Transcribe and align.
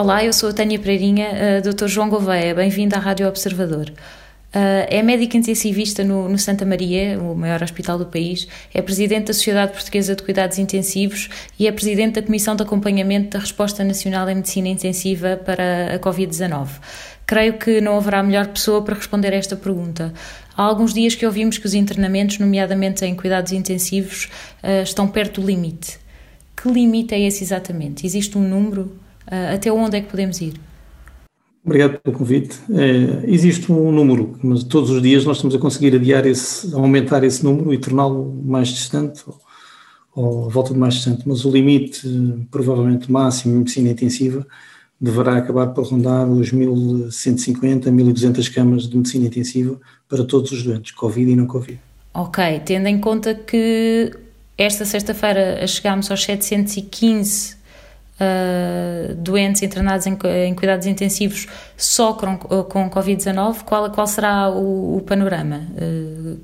Olá, 0.00 0.24
eu 0.24 0.32
sou 0.32 0.48
a 0.48 0.52
Tânia 0.52 0.78
Pereirinha, 0.78 1.28
uh, 1.30 1.74
Dr. 1.74 1.86
João 1.86 2.08
Gouveia, 2.08 2.54
bem-vindo 2.54 2.96
à 2.96 2.98
Rádio 2.98 3.28
Observador. 3.28 3.92
Uh, 4.50 4.82
é 4.88 5.00
médica 5.00 5.36
intensivista 5.36 6.02
no, 6.02 6.28
no, 6.28 6.36
Santa 6.36 6.66
Maria, 6.66 7.20
o 7.20 7.36
maior 7.36 7.62
hospital 7.62 7.96
do 7.96 8.06
país, 8.06 8.48
é 8.74 8.82
presidente 8.82 9.26
da 9.26 9.32
Sociedade 9.32 9.72
Portuguesa 9.72 10.16
de 10.16 10.24
Cuidados 10.24 10.58
Intensivos 10.58 11.28
e 11.56 11.68
é 11.68 11.72
presidente 11.72 12.14
da 12.14 12.22
Comissão 12.22 12.56
de 12.56 12.64
Acompanhamento 12.64 13.30
da 13.30 13.38
Resposta 13.38 13.84
Nacional 13.84 14.28
em 14.28 14.34
Medicina 14.34 14.66
Intensiva 14.66 15.40
para 15.44 15.94
a 15.94 15.98
Covid-19. 16.00 16.68
Creio 17.24 17.58
que 17.58 17.80
não 17.80 17.96
haverá 17.96 18.24
melhor 18.24 18.48
pessoa 18.48 18.82
para 18.82 18.96
responder 18.96 19.32
a 19.32 19.36
esta 19.36 19.54
pergunta. 19.54 20.12
Há 20.56 20.64
alguns 20.64 20.92
dias 20.92 21.14
que 21.14 21.24
ouvimos 21.24 21.56
que 21.56 21.66
os 21.66 21.74
internamentos, 21.74 22.40
nomeadamente 22.40 23.04
em 23.04 23.14
cuidados 23.14 23.52
intensivos, 23.52 24.28
uh, 24.64 24.82
estão 24.82 25.06
perto 25.06 25.40
do 25.40 25.46
limite. 25.46 25.96
Que 26.60 26.68
limite 26.68 27.14
é 27.14 27.20
esse 27.20 27.44
exatamente? 27.44 28.04
Existe 28.04 28.36
um 28.36 28.42
número? 28.42 28.92
Uh, 29.28 29.54
até 29.54 29.70
onde 29.70 29.96
é 29.96 30.00
que 30.00 30.08
podemos 30.08 30.40
ir? 30.40 30.54
Obrigado 31.64 32.00
pelo 32.00 32.16
convite. 32.16 32.58
É, 32.70 33.30
existe 33.30 33.70
um 33.70 33.92
número, 33.92 34.38
mas 34.42 34.64
todos 34.64 34.90
os 34.90 35.02
dias 35.02 35.24
nós 35.24 35.36
estamos 35.36 35.54
a 35.54 35.58
conseguir 35.58 35.94
adiar 35.94 36.26
esse, 36.26 36.74
aumentar 36.74 37.22
esse 37.22 37.44
número 37.44 37.72
e 37.72 37.78
torná-lo 37.78 38.34
mais 38.44 38.68
distante, 38.68 39.22
ou, 39.26 39.38
ou 40.14 40.46
a 40.46 40.48
volta 40.48 40.72
de 40.72 40.78
mais 40.78 40.94
distante, 40.94 41.22
mas 41.26 41.44
o 41.44 41.50
limite, 41.50 42.08
provavelmente 42.50 43.12
máximo 43.12 43.54
em 43.54 43.58
medicina 43.58 43.90
intensiva, 43.90 44.46
deverá 44.98 45.36
acabar 45.36 45.68
por 45.68 45.86
rondar 45.86 46.28
os 46.28 46.50
1.150, 46.50 47.84
1.200 47.84 48.54
camas 48.54 48.88
de 48.88 48.96
medicina 48.96 49.26
intensiva 49.26 49.78
para 50.08 50.24
todos 50.24 50.52
os 50.52 50.62
doentes, 50.62 50.92
Covid 50.92 51.30
e 51.30 51.36
não 51.36 51.46
Covid. 51.46 51.78
Ok, 52.12 52.60
tendo 52.64 52.86
em 52.86 52.98
conta 52.98 53.34
que 53.34 54.10
esta 54.58 54.84
sexta-feira 54.84 55.66
chegámos 55.66 56.10
aos 56.10 56.24
715 56.24 57.59
uh, 58.20 59.14
doentes 59.14 59.62
internados 59.62 60.06
em, 60.06 60.16
em, 60.46 60.54
cuidados 60.54 60.86
intensivos 60.86 61.46
só 61.76 62.12
com, 62.12 62.36
com 62.36 62.90
Covid-19, 62.90 63.62
qual, 63.64 63.90
qual 63.90 64.06
será 64.06 64.50
o, 64.50 64.98
o 64.98 65.00
panorama? 65.02 65.66
Uh, 65.76 66.38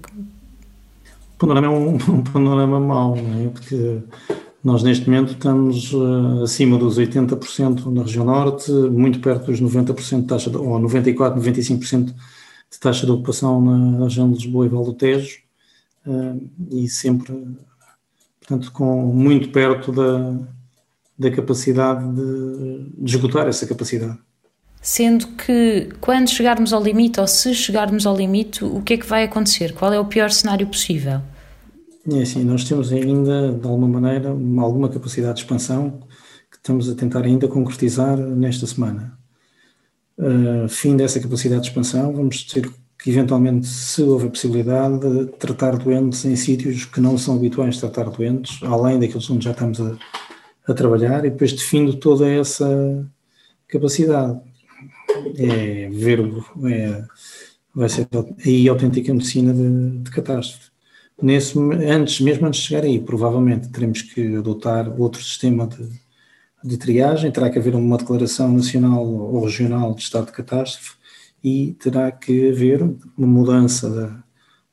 o 1.34 1.38
panorama 1.38 1.66
é 1.66 1.70
um, 1.70 1.94
um 2.14 2.22
panorama 2.22 2.80
mau, 2.80 3.16
não 3.16 3.46
é? 3.46 3.48
porque 3.48 3.98
nós 4.64 4.82
neste 4.82 5.08
momento 5.08 5.32
estamos 5.32 5.92
uh, 5.92 6.42
acima 6.42 6.78
dos 6.78 6.98
80% 6.98 7.86
na 7.92 8.02
região 8.02 8.24
norte, 8.24 8.72
muito 8.72 9.20
perto 9.20 9.46
dos 9.46 9.60
90% 9.60 10.22
de 10.22 10.26
taxa, 10.26 10.50
de, 10.50 10.56
ou 10.56 10.80
94%, 10.80 11.36
95% 11.36 12.14
de 12.68 12.80
taxa 12.80 13.06
de 13.06 13.12
ocupação 13.12 13.60
na 13.60 14.04
região 14.04 14.28
de 14.28 14.38
Lisboa 14.38 14.66
e 14.66 14.68
Val 14.68 14.84
do 14.84 14.92
Tejo, 14.92 15.38
uh, 16.06 16.50
e 16.72 16.88
sempre, 16.88 17.32
portanto, 18.40 18.72
com 18.72 19.02
muito 19.02 19.50
perto 19.50 19.92
da, 19.92 20.36
da 21.18 21.30
capacidade 21.30 22.04
de, 22.14 22.90
de 22.98 23.16
esgotar 23.16 23.46
essa 23.46 23.66
capacidade. 23.66 24.18
Sendo 24.80 25.26
que 25.28 25.88
quando 26.00 26.28
chegarmos 26.28 26.72
ao 26.72 26.82
limite, 26.82 27.18
ou 27.18 27.26
se 27.26 27.54
chegarmos 27.54 28.06
ao 28.06 28.16
limite, 28.16 28.64
o 28.64 28.80
que 28.82 28.94
é 28.94 28.96
que 28.96 29.06
vai 29.06 29.24
acontecer? 29.24 29.72
Qual 29.72 29.92
é 29.92 29.98
o 29.98 30.04
pior 30.04 30.30
cenário 30.30 30.66
possível? 30.66 31.20
É 32.08 32.22
assim, 32.22 32.44
nós 32.44 32.62
temos 32.62 32.92
ainda, 32.92 33.52
de 33.52 33.66
alguma 33.66 33.88
maneira, 33.88 34.32
uma, 34.32 34.62
alguma 34.62 34.88
capacidade 34.88 35.34
de 35.34 35.40
expansão 35.40 36.02
que 36.48 36.58
estamos 36.58 36.88
a 36.88 36.94
tentar 36.94 37.22
ainda 37.24 37.48
concretizar 37.48 38.16
nesta 38.16 38.64
semana. 38.66 39.18
Uh, 40.16 40.68
fim 40.68 40.96
dessa 40.96 41.18
capacidade 41.18 41.62
de 41.62 41.68
expansão, 41.68 42.14
vamos 42.14 42.44
ter 42.44 42.70
que, 42.96 43.10
eventualmente, 43.10 43.66
se 43.66 44.02
houver 44.02 44.30
possibilidade, 44.30 45.00
de 45.00 45.26
tratar 45.32 45.76
doentes 45.76 46.24
em 46.24 46.36
sítios 46.36 46.84
que 46.84 47.00
não 47.00 47.18
são 47.18 47.34
habituais 47.34 47.74
de 47.74 47.80
tratar 47.80 48.08
doentes, 48.08 48.60
além 48.62 49.00
daqueles 49.00 49.28
onde 49.28 49.44
já 49.44 49.50
estamos 49.50 49.80
a, 49.80 49.96
a 50.66 50.74
trabalhar 50.74 51.24
e 51.24 51.30
depois 51.30 51.52
defino 51.52 51.94
toda 51.94 52.28
essa 52.28 53.08
capacidade. 53.68 54.40
É 55.38 55.88
ver, 55.90 56.20
é, 56.70 57.04
vai 57.74 57.88
ser 57.88 58.08
aí 58.44 58.68
autêntica 58.68 59.12
medicina 59.12 59.52
de, 59.52 59.98
de 60.02 60.10
catástrofe. 60.10 60.70
Nesse, 61.20 61.58
antes, 61.58 62.20
mesmo 62.20 62.46
antes 62.46 62.60
de 62.60 62.66
chegar 62.68 62.84
aí, 62.84 63.00
provavelmente 63.00 63.68
teremos 63.68 64.02
que 64.02 64.36
adotar 64.36 65.00
outro 65.00 65.22
sistema 65.22 65.66
de, 65.66 65.88
de 66.62 66.76
triagem, 66.76 67.30
terá 67.30 67.48
que 67.48 67.58
haver 67.58 67.74
uma 67.74 67.96
declaração 67.96 68.52
nacional 68.52 69.06
ou 69.06 69.44
regional 69.44 69.94
de 69.94 70.02
estado 70.02 70.26
de 70.26 70.32
catástrofe 70.32 70.96
e 71.42 71.74
terá 71.80 72.10
que 72.12 72.50
haver 72.50 72.82
uma 72.82 73.26
mudança 73.26 73.88
da, 73.88 74.22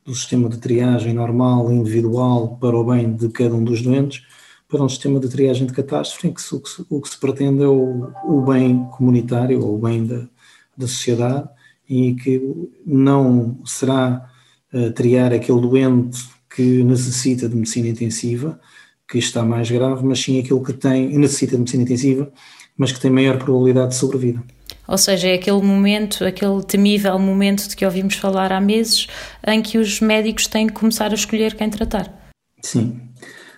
do 0.04 0.14
sistema 0.14 0.50
de 0.50 0.58
triagem 0.58 1.14
normal, 1.14 1.72
individual, 1.72 2.58
para 2.58 2.76
o 2.76 2.84
bem 2.84 3.16
de 3.16 3.30
cada 3.30 3.56
um 3.56 3.64
dos 3.64 3.82
doentes, 3.82 4.24
para 4.74 4.84
um 4.84 4.90
sistema 4.90 5.20
de 5.20 5.30
triagem 5.30 5.68
de 5.68 5.74
catástrofe 5.74 6.28
em 6.28 6.34
que 6.34 6.42
o 6.52 6.60
que 6.60 6.68
se, 6.68 6.86
o 6.90 7.00
que 7.00 7.08
se 7.08 7.20
pretende 7.20 7.62
é 7.62 7.68
o, 7.68 8.12
o, 8.26 8.42
bem 8.42 8.86
comunitário, 8.98 9.64
ou 9.64 9.76
o 9.76 9.78
bem 9.78 10.04
da, 10.04 10.28
da 10.76 10.88
sociedade, 10.88 11.48
e 11.88 12.16
que 12.16 12.42
não 12.84 13.60
será 13.64 14.28
uh, 14.74 14.92
triar 14.94 15.32
aquele 15.32 15.62
doente 15.62 16.28
que 16.50 16.84
necessita 16.84 17.48
de 17.48 17.56
medicina 17.56 17.88
intensiva, 17.88 18.60
que 19.08 19.20
está 19.20 19.44
mais 19.44 19.70
grave, 19.70 20.04
mas 20.04 20.20
sim 20.20 20.40
aquele 20.40 20.62
que 20.62 20.74
tem, 20.74 21.16
necessita 21.20 21.52
de 21.52 21.60
medicina 21.60 21.84
intensiva, 21.84 22.32
mas 22.76 22.92
que 22.92 23.00
tem 23.00 23.12
maior 23.12 23.38
probabilidade 23.38 23.90
de 23.90 23.96
sobrevida. 23.96 24.44
Ou 24.88 24.98
seja, 24.98 25.28
é 25.28 25.36
aquele 25.36 25.62
momento, 25.62 26.26
aquele 26.26 26.64
temível 26.64 27.20
momento 27.20 27.70
de 27.70 27.76
que 27.76 27.86
ouvimos 27.86 28.16
falar 28.16 28.52
há 28.52 28.60
meses, 28.60 29.06
em 29.46 29.62
que 29.62 29.78
os 29.78 30.00
médicos 30.00 30.48
têm 30.48 30.66
que 30.66 30.74
começar 30.74 31.12
a 31.12 31.16
escolher 31.16 31.54
quem 31.54 31.70
tratar. 31.70 32.12
Sim, 32.60 33.00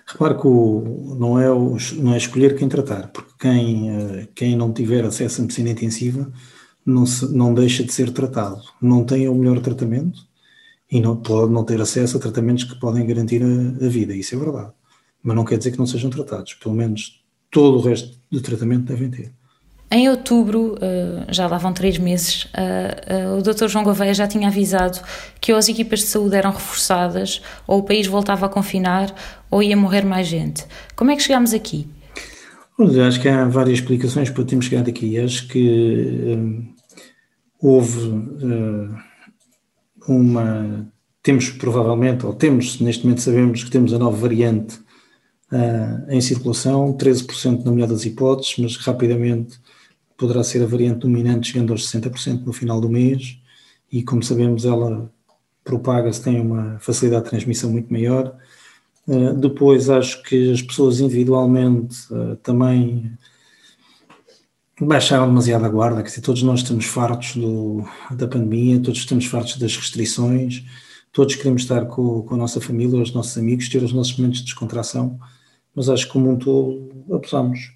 Repare 0.08 0.38
que 0.38 0.46
o, 0.46 1.16
não, 1.18 1.38
é 1.38 1.50
o, 1.50 1.76
não 1.96 2.14
é 2.14 2.16
escolher 2.16 2.56
quem 2.56 2.68
tratar, 2.68 3.08
porque 3.08 3.32
quem, 3.40 3.90
eh, 3.90 4.28
quem 4.34 4.56
não 4.56 4.72
tiver 4.72 5.04
acesso 5.04 5.40
à 5.40 5.42
medicina 5.42 5.70
intensiva 5.70 6.32
não, 6.84 7.04
se, 7.04 7.26
não 7.34 7.52
deixa 7.52 7.82
de 7.82 7.92
ser 7.92 8.12
tratado. 8.12 8.62
Não 8.80 9.04
tem 9.04 9.28
o 9.28 9.34
melhor 9.34 9.60
tratamento 9.60 10.20
e 10.90 11.00
não, 11.00 11.16
pode 11.16 11.52
não 11.52 11.64
ter 11.64 11.80
acesso 11.80 12.16
a 12.16 12.20
tratamentos 12.20 12.64
que 12.64 12.78
podem 12.78 13.04
garantir 13.04 13.42
a, 13.42 13.84
a 13.84 13.88
vida, 13.88 14.14
isso 14.14 14.36
é 14.36 14.38
verdade. 14.38 14.72
Mas 15.22 15.36
não 15.36 15.44
quer 15.44 15.58
dizer 15.58 15.72
que 15.72 15.78
não 15.78 15.86
sejam 15.86 16.08
tratados, 16.08 16.54
pelo 16.54 16.74
menos 16.76 17.24
todo 17.50 17.78
o 17.78 17.82
resto 17.82 18.16
do 18.30 18.40
tratamento 18.40 18.84
devem 18.84 19.10
ter. 19.10 19.34
Em 19.96 20.10
outubro, 20.10 20.76
eh, 20.78 21.24
já 21.30 21.46
lá 21.46 21.56
vão 21.56 21.72
três 21.72 21.96
meses, 21.96 22.46
eh, 22.52 23.04
eh, 23.06 23.28
o 23.30 23.40
Dr. 23.40 23.66
João 23.66 23.82
Gouveia 23.82 24.12
já 24.12 24.28
tinha 24.28 24.48
avisado 24.48 25.00
que 25.40 25.50
ou 25.54 25.58
as 25.58 25.70
equipas 25.70 26.00
de 26.00 26.04
saúde 26.04 26.36
eram 26.36 26.50
reforçadas, 26.50 27.40
ou 27.66 27.78
o 27.78 27.82
país 27.82 28.06
voltava 28.06 28.44
a 28.44 28.48
confinar, 28.50 29.14
ou 29.50 29.62
ia 29.62 29.74
morrer 29.74 30.04
mais 30.04 30.26
gente. 30.26 30.66
Como 30.94 31.10
é 31.10 31.16
que 31.16 31.22
chegámos 31.22 31.54
aqui? 31.54 31.88
Olha, 32.78 33.08
acho 33.08 33.18
que 33.22 33.26
há 33.26 33.46
várias 33.46 33.78
explicações 33.78 34.28
para 34.28 34.44
termos 34.44 34.66
chegado 34.66 34.90
aqui. 34.90 35.18
Acho 35.18 35.48
que 35.48 36.36
um, 36.36 36.74
houve 37.62 38.08
uh, 38.08 38.94
uma. 40.06 40.86
Temos 41.22 41.48
provavelmente, 41.48 42.26
ou 42.26 42.34
temos, 42.34 42.80
neste 42.80 43.04
momento 43.04 43.22
sabemos 43.22 43.64
que 43.64 43.70
temos 43.70 43.94
a 43.94 43.98
nova 43.98 44.14
variante 44.14 44.76
uh, 45.50 46.10
em 46.10 46.20
circulação, 46.20 46.92
13% 46.92 47.64
na 47.64 47.72
melhor 47.72 47.88
das 47.88 48.04
hipóteses, 48.04 48.56
mas 48.58 48.76
rapidamente 48.76 49.58
poderá 50.16 50.42
ser 50.42 50.62
a 50.62 50.66
variante 50.66 51.00
dominante, 51.00 51.52
chegando 51.52 51.72
aos 51.72 51.90
60% 51.90 52.44
no 52.44 52.52
final 52.52 52.80
do 52.80 52.88
mês, 52.88 53.38
e 53.90 54.02
como 54.02 54.22
sabemos, 54.22 54.64
ela 54.64 55.10
propaga-se, 55.62 56.22
tem 56.22 56.40
uma 56.40 56.78
facilidade 56.78 57.24
de 57.24 57.30
transmissão 57.30 57.70
muito 57.70 57.92
maior. 57.92 58.36
Uh, 59.06 59.34
depois, 59.34 59.90
acho 59.90 60.22
que 60.22 60.52
as 60.52 60.62
pessoas 60.62 61.00
individualmente 61.00 61.96
uh, 62.12 62.36
também 62.36 63.12
baixaram 64.80 65.26
demasiado 65.26 65.64
a 65.64 65.68
guarda, 65.68 66.02
quer 66.02 66.08
dizer, 66.08 66.20
todos 66.20 66.42
nós 66.42 66.60
estamos 66.60 66.84
fartos 66.84 67.36
do, 67.36 67.84
da 68.10 68.28
pandemia, 68.28 68.80
todos 68.80 69.00
estamos 69.00 69.24
fartos 69.26 69.56
das 69.56 69.74
restrições, 69.76 70.64
todos 71.12 71.34
queremos 71.34 71.62
estar 71.62 71.86
com, 71.86 72.22
com 72.22 72.34
a 72.34 72.38
nossa 72.38 72.60
família, 72.60 73.00
os 73.00 73.12
nossos 73.12 73.38
amigos, 73.38 73.68
ter 73.68 73.82
os 73.82 73.92
nossos 73.92 74.16
momentos 74.18 74.40
de 74.40 74.46
descontração, 74.46 75.18
mas 75.74 75.88
acho 75.88 76.06
que 76.06 76.12
como 76.12 76.30
um 76.30 76.36
todo 76.36 76.90
abusamos. 77.10 77.75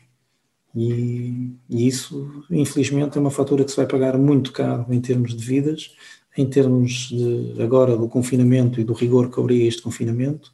E, 0.75 1.53
e, 1.69 1.87
isso, 1.87 2.45
infelizmente, 2.51 3.19
é 3.19 3.21
uma 3.21 3.31
fatura 3.31 3.65
que 3.65 3.71
se 3.71 3.77
vai 3.77 3.87
pagar 3.87 4.17
muito 4.17 4.53
caro 4.53 4.87
em 4.91 5.01
termos 5.01 5.35
de 5.35 5.45
vidas, 5.45 5.95
em 6.37 6.49
termos 6.49 7.09
de, 7.09 7.61
agora 7.63 7.97
do 7.97 8.09
confinamento 8.09 8.81
e 8.81 8.85
do 8.85 8.93
rigor 8.93 9.31
que 9.31 9.41
obriga 9.41 9.65
este 9.65 9.83
confinamento, 9.83 10.53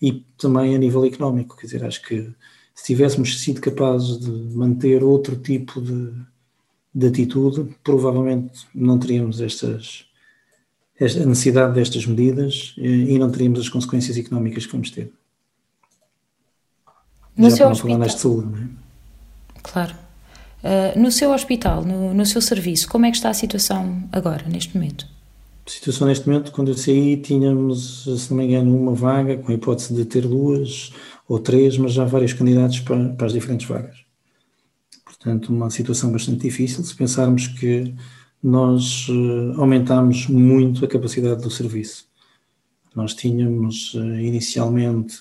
e 0.00 0.24
também 0.38 0.74
a 0.74 0.78
nível 0.78 1.04
económico. 1.04 1.56
Quer 1.56 1.66
dizer, 1.66 1.84
acho 1.84 2.02
que 2.02 2.32
se 2.74 2.84
tivéssemos 2.84 3.40
sido 3.40 3.60
capazes 3.60 4.18
de 4.20 4.30
manter 4.56 5.04
outro 5.04 5.36
tipo 5.36 5.80
de, 5.80 6.12
de 6.94 7.06
atitude, 7.06 7.74
provavelmente 7.84 8.66
não 8.74 8.98
teríamos 8.98 9.40
estas, 9.40 10.06
esta, 10.98 11.22
a 11.22 11.26
necessidade 11.26 11.74
destas 11.74 12.06
medidas 12.06 12.74
e, 12.78 13.14
e 13.14 13.18
não 13.18 13.30
teríamos 13.30 13.60
as 13.60 13.68
consequências 13.68 14.16
económicas 14.16 14.64
que 14.64 14.72
vamos 14.72 14.90
ter. 14.90 15.12
No 17.36 17.50
Já 17.50 17.56
para 17.56 17.68
não 17.68 17.76
falar 17.76 17.98
neste 17.98 18.20
saúde, 18.20 18.46
não 18.46 18.58
é? 18.58 18.87
Claro. 19.62 19.94
Uh, 20.62 20.98
no 20.98 21.10
seu 21.12 21.32
hospital, 21.32 21.84
no, 21.84 22.12
no 22.12 22.26
seu 22.26 22.40
serviço, 22.42 22.88
como 22.88 23.06
é 23.06 23.10
que 23.10 23.16
está 23.16 23.30
a 23.30 23.34
situação 23.34 24.02
agora, 24.10 24.44
neste 24.48 24.76
momento? 24.76 25.06
A 25.66 25.70
situação 25.70 26.08
neste 26.08 26.26
momento, 26.26 26.50
quando 26.50 26.68
eu 26.68 26.74
saí, 26.74 27.16
tínhamos, 27.16 28.04
se 28.04 28.30
não 28.30 28.38
me 28.38 28.46
engano, 28.46 28.76
uma 28.76 28.94
vaga, 28.94 29.36
com 29.36 29.52
a 29.52 29.54
hipótese 29.54 29.94
de 29.94 30.04
ter 30.04 30.26
duas 30.26 30.92
ou 31.28 31.38
três, 31.38 31.76
mas 31.76 31.92
já 31.92 32.04
vários 32.04 32.32
candidatos 32.32 32.80
para, 32.80 33.10
para 33.10 33.26
as 33.26 33.32
diferentes 33.32 33.68
vagas. 33.68 34.04
Portanto, 35.04 35.50
uma 35.50 35.68
situação 35.70 36.10
bastante 36.10 36.40
difícil, 36.40 36.82
se 36.82 36.94
pensarmos 36.94 37.46
que 37.48 37.94
nós 38.42 39.08
uh, 39.08 39.60
aumentámos 39.60 40.26
muito 40.26 40.84
a 40.84 40.88
capacidade 40.88 41.42
do 41.42 41.50
serviço. 41.50 42.08
Nós 42.94 43.14
tínhamos 43.14 43.94
uh, 43.94 44.14
inicialmente 44.14 45.20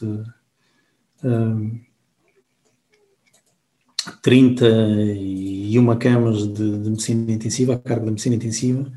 31 4.22 5.98
camas 5.98 6.48
de, 6.48 6.80
de 6.80 6.90
medicina 6.90 7.32
intensiva, 7.32 7.74
a 7.74 7.80
carga 7.80 8.06
da 8.06 8.12
medicina 8.12 8.36
intensiva. 8.36 8.92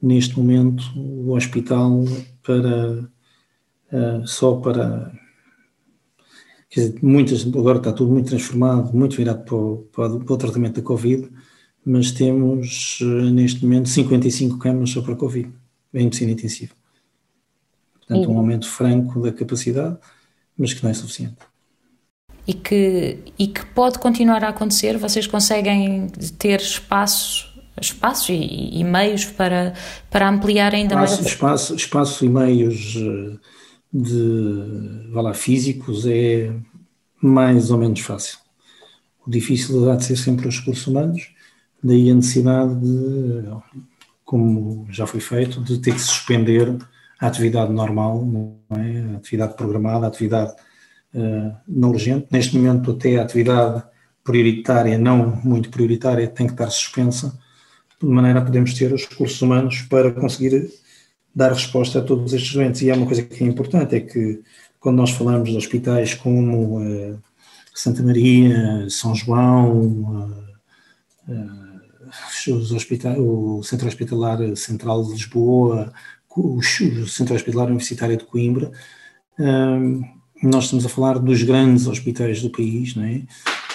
Neste 0.00 0.38
momento, 0.38 0.84
o 0.96 1.32
hospital 1.34 2.04
para 2.42 3.08
uh, 3.92 4.26
só 4.26 4.56
para 4.56 5.12
quer 6.70 6.80
dizer, 6.80 6.98
muitas, 7.02 7.46
agora 7.46 7.78
está 7.78 7.92
tudo 7.92 8.12
muito 8.12 8.28
transformado, 8.28 8.94
muito 8.96 9.16
virado 9.16 9.44
para 9.44 9.54
o, 9.56 9.76
para 9.92 10.14
o, 10.14 10.24
para 10.24 10.34
o 10.34 10.38
tratamento 10.38 10.76
da 10.76 10.82
Covid, 10.82 11.28
mas 11.84 12.12
temos 12.12 13.00
uh, 13.00 13.30
neste 13.30 13.62
momento 13.64 13.88
55 13.88 14.58
camas 14.58 14.90
só 14.90 15.02
para 15.02 15.14
a 15.14 15.16
Covid, 15.16 15.50
em 15.94 16.04
medicina 16.04 16.32
intensiva. 16.32 16.74
Portanto, 17.94 18.30
um 18.30 18.38
aumento 18.38 18.68
franco 18.68 19.20
da 19.20 19.32
capacidade, 19.32 19.98
mas 20.56 20.72
que 20.72 20.82
não 20.82 20.90
é 20.90 20.94
suficiente 20.94 21.36
e 22.48 22.54
que, 22.54 23.18
e 23.38 23.46
que 23.46 23.66
pode 23.66 23.98
continuar 23.98 24.42
a 24.42 24.48
acontecer? 24.48 24.96
Vocês 24.96 25.26
conseguem 25.26 26.08
ter 26.38 26.58
espaços 26.60 27.46
espaços 27.80 28.30
e, 28.30 28.80
e, 28.80 28.82
meios 28.82 29.24
para, 29.24 29.72
para 30.10 30.28
ampliar 30.28 30.74
ainda 30.74 30.94
espaço, 30.94 31.14
mais? 31.14 31.26
Espaço, 31.26 31.74
espaço 31.76 32.24
e 32.24 32.28
meios 32.28 32.96
eh, 32.96 33.36
de, 33.92 35.10
vá 35.12 35.20
lá, 35.20 35.34
físicos 35.34 36.04
é 36.04 36.52
mais 37.22 37.70
ou 37.70 37.78
menos 37.78 38.00
fácil. 38.00 38.38
O 39.24 39.30
difícil 39.30 39.88
há 39.92 39.94
de 39.94 40.06
ser 40.06 40.16
sempre 40.16 40.48
os 40.48 40.58
recursos 40.58 40.88
humanos, 40.88 41.30
daí 41.80 42.10
a 42.10 42.14
necessidade 42.14 42.74
de, 42.80 43.44
como 44.24 44.84
já 44.90 45.06
foi 45.06 45.20
feito, 45.20 45.60
de 45.62 45.78
ter 45.78 45.92
que 45.92 46.00
suspender 46.00 46.76
a 47.20 47.28
atividade 47.28 47.72
normal, 47.72 48.26
é? 48.70 49.14
a 49.14 49.18
atividade 49.18 49.54
programada, 49.54 50.06
a 50.06 50.08
atividade 50.08 50.52
não 51.66 51.90
urgente. 51.90 52.26
Neste 52.30 52.56
momento, 52.56 52.90
até 52.90 53.18
a 53.18 53.22
atividade 53.22 53.82
prioritária, 54.22 54.98
não 54.98 55.40
muito 55.42 55.70
prioritária, 55.70 56.28
tem 56.28 56.46
que 56.46 56.52
estar 56.52 56.68
suspensa, 56.70 57.38
de 58.00 58.06
maneira 58.06 58.40
a 58.40 58.44
podermos 58.44 58.74
ter 58.74 58.92
os 58.92 59.06
recursos 59.06 59.40
humanos 59.40 59.82
para 59.82 60.12
conseguir 60.12 60.70
dar 61.34 61.52
resposta 61.52 61.98
a 61.98 62.02
todos 62.02 62.32
estes 62.32 62.52
doentes. 62.52 62.82
E 62.82 62.90
há 62.90 62.94
uma 62.94 63.06
coisa 63.06 63.22
que 63.22 63.42
é 63.42 63.46
importante, 63.46 63.96
é 63.96 64.00
que 64.00 64.42
quando 64.78 64.96
nós 64.96 65.10
falamos 65.10 65.50
de 65.50 65.56
hospitais 65.56 66.14
como 66.14 66.80
uh, 66.80 67.18
Santa 67.74 68.02
Maria, 68.02 68.86
São 68.90 69.14
João, 69.14 70.34
uh, 71.26 71.32
uh, 71.32 72.54
os 72.54 72.72
hospitais, 72.72 73.18
o 73.18 73.62
Centro 73.62 73.88
Hospitalar 73.88 74.38
Central 74.56 75.04
de 75.04 75.12
Lisboa, 75.12 75.92
o 76.36 76.62
Centro 77.06 77.34
Hospitalar 77.34 77.66
Universitário 77.66 78.16
de 78.16 78.24
Coimbra, 78.24 78.70
nós 80.42 80.64
estamos 80.64 80.86
a 80.86 80.88
falar 80.88 81.18
dos 81.18 81.42
grandes 81.42 81.86
hospitais 81.86 82.42
do 82.42 82.50
país, 82.50 82.94
não 82.94 83.04
é? 83.04 83.22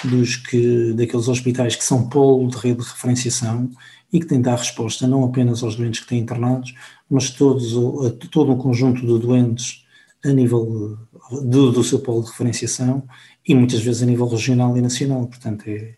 dos 0.04 0.36
que, 0.36 0.94
daqueles 0.94 1.27
hospitais 1.27 1.75
que 1.75 1.83
são 1.83 2.10
polo 2.10 2.50
de 2.50 2.57
rede 2.57 2.81
de 2.81 2.89
referenciação 2.89 3.69
e 4.12 4.19
que 4.19 4.25
têm 4.25 4.39
de 4.39 4.44
dar 4.44 4.57
resposta 4.57 5.07
não 5.07 5.24
apenas 5.24 5.63
aos 5.63 5.75
doentes 5.75 6.01
que 6.01 6.07
têm 6.07 6.19
internados, 6.19 6.75
mas 7.10 7.30
todos, 7.30 7.74
a 8.06 8.27
todo 8.30 8.51
um 8.51 8.57
conjunto 8.57 9.01
de 9.01 9.25
doentes 9.25 9.86
a 10.24 10.30
nível 10.30 10.98
do, 11.31 11.71
do 11.71 11.83
seu 11.83 12.00
polo 12.00 12.24
de 12.24 12.30
referenciação 12.30 13.04
e 13.48 13.56
muitas 13.56 13.81
vezes 13.81 14.04
a 14.04 14.06
nível 14.06 14.27
regional 14.27 14.77
e 14.77 14.81
nacional. 14.81 15.25
Portanto, 15.27 15.68
é, 15.68 15.95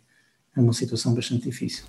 é 0.55 0.61
uma 0.61 0.73
situação 0.73 1.13
bastante 1.13 1.43
difícil. 1.43 1.83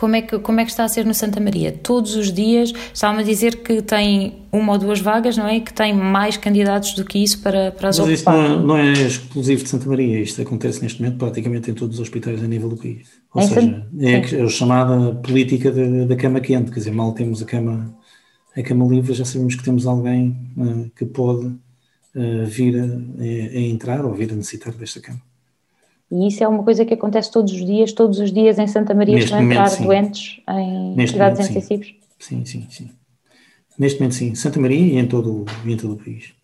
Como 0.00 0.16
é, 0.16 0.22
que, 0.22 0.38
como 0.38 0.58
é 0.58 0.64
que 0.64 0.70
está 0.70 0.84
a 0.84 0.88
ser 0.88 1.04
no 1.04 1.12
Santa 1.12 1.38
Maria? 1.40 1.72
Todos 1.72 2.16
os 2.16 2.32
dias, 2.32 2.72
estava-me 2.94 3.20
a 3.20 3.22
dizer 3.22 3.56
que 3.56 3.82
tem 3.82 4.46
uma 4.50 4.72
ou 4.72 4.78
duas 4.78 4.98
vagas, 4.98 5.36
não 5.36 5.46
é? 5.46 5.60
Que 5.60 5.74
tem 5.74 5.92
mais 5.92 6.38
candidatos 6.38 6.94
do 6.94 7.04
que 7.04 7.22
isso 7.22 7.42
para, 7.42 7.70
para 7.70 7.90
as 7.90 7.98
Mas 7.98 8.08
isto 8.08 8.30
não 8.30 8.42
é, 8.42 8.48
não 8.48 8.76
é, 8.78 8.92
exclusivo 8.92 9.62
de 9.62 9.68
Santa 9.68 9.86
Maria, 9.90 10.18
isto 10.18 10.40
acontece 10.40 10.82
neste 10.82 11.02
momento 11.02 11.18
praticamente 11.18 11.70
em 11.70 11.74
todos 11.74 11.96
os 11.96 12.00
hospitais 12.00 12.42
a 12.42 12.46
nível 12.46 12.70
do 12.70 12.78
país. 12.78 13.08
Ou 13.34 13.42
é 13.42 13.46
seja, 13.46 13.86
é, 13.98 14.36
é 14.36 14.42
a 14.42 14.48
chamada 14.48 15.16
política 15.16 15.70
da 15.70 16.16
cama 16.16 16.40
quente, 16.40 16.70
quer 16.70 16.78
dizer, 16.78 16.92
mal 16.92 17.12
temos 17.12 17.42
a 17.42 17.44
cama, 17.44 17.94
a 18.56 18.62
cama 18.62 18.86
livre, 18.86 19.12
já 19.12 19.26
sabemos 19.26 19.54
que 19.54 19.62
temos 19.62 19.86
alguém 19.86 20.34
uh, 20.56 20.90
que 20.96 21.04
pode 21.04 21.44
uh, 21.44 22.46
vir 22.46 22.74
a, 22.80 22.84
a 22.86 23.60
entrar 23.60 24.06
ou 24.06 24.14
vir 24.14 24.32
a 24.32 24.34
necessitar 24.34 24.72
desta 24.72 24.98
cama. 24.98 25.20
E 26.10 26.26
isso 26.28 26.42
é 26.42 26.48
uma 26.48 26.64
coisa 26.64 26.84
que 26.84 26.94
acontece 26.94 27.30
todos 27.30 27.52
os 27.52 27.64
dias, 27.64 27.92
todos 27.92 28.18
os 28.18 28.32
dias 28.32 28.58
em 28.58 28.66
Santa 28.66 28.94
Maria 28.94 29.14
Neste 29.14 29.26
estão 29.26 29.38
a 29.38 29.42
entrar 29.42 29.76
doentes 29.76 30.40
em 30.48 30.94
Neste 30.96 31.12
cuidados 31.12 31.38
momento, 31.38 31.50
intensivos? 31.50 31.86
Sim. 32.18 32.44
sim, 32.44 32.44
sim, 32.44 32.66
sim. 32.70 32.90
Neste 33.78 34.00
momento 34.00 34.14
sim, 34.14 34.34
Santa 34.34 34.60
Maria 34.60 34.78
e 34.78 34.98
em 34.98 35.06
todo, 35.06 35.44
e 35.64 35.72
em 35.72 35.76
todo 35.76 35.94
o 35.94 35.96
país. 35.96 36.34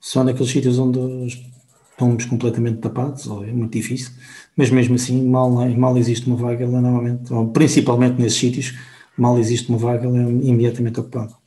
Só 0.00 0.24
naqueles 0.24 0.50
sítios 0.50 0.78
onde 0.78 0.98
estamos 1.26 2.24
completamente 2.24 2.78
tapados, 2.80 3.26
é 3.26 3.52
muito 3.52 3.72
difícil, 3.72 4.10
mas 4.56 4.70
mesmo 4.70 4.94
assim 4.96 5.22
mal, 5.28 5.50
mal 5.50 5.96
existe 5.96 6.26
uma 6.26 6.36
vaga, 6.36 6.64
ela 6.64 6.80
normalmente, 6.80 7.32
ou 7.32 7.48
principalmente 7.50 8.20
nesses 8.20 8.38
sítios, 8.38 8.74
mal 9.16 9.38
existe 9.38 9.68
uma 9.68 9.78
vaga, 9.78 10.06
ela 10.06 10.18
é 10.18 10.22
imediatamente 10.22 10.98
ocupada. 10.98 11.41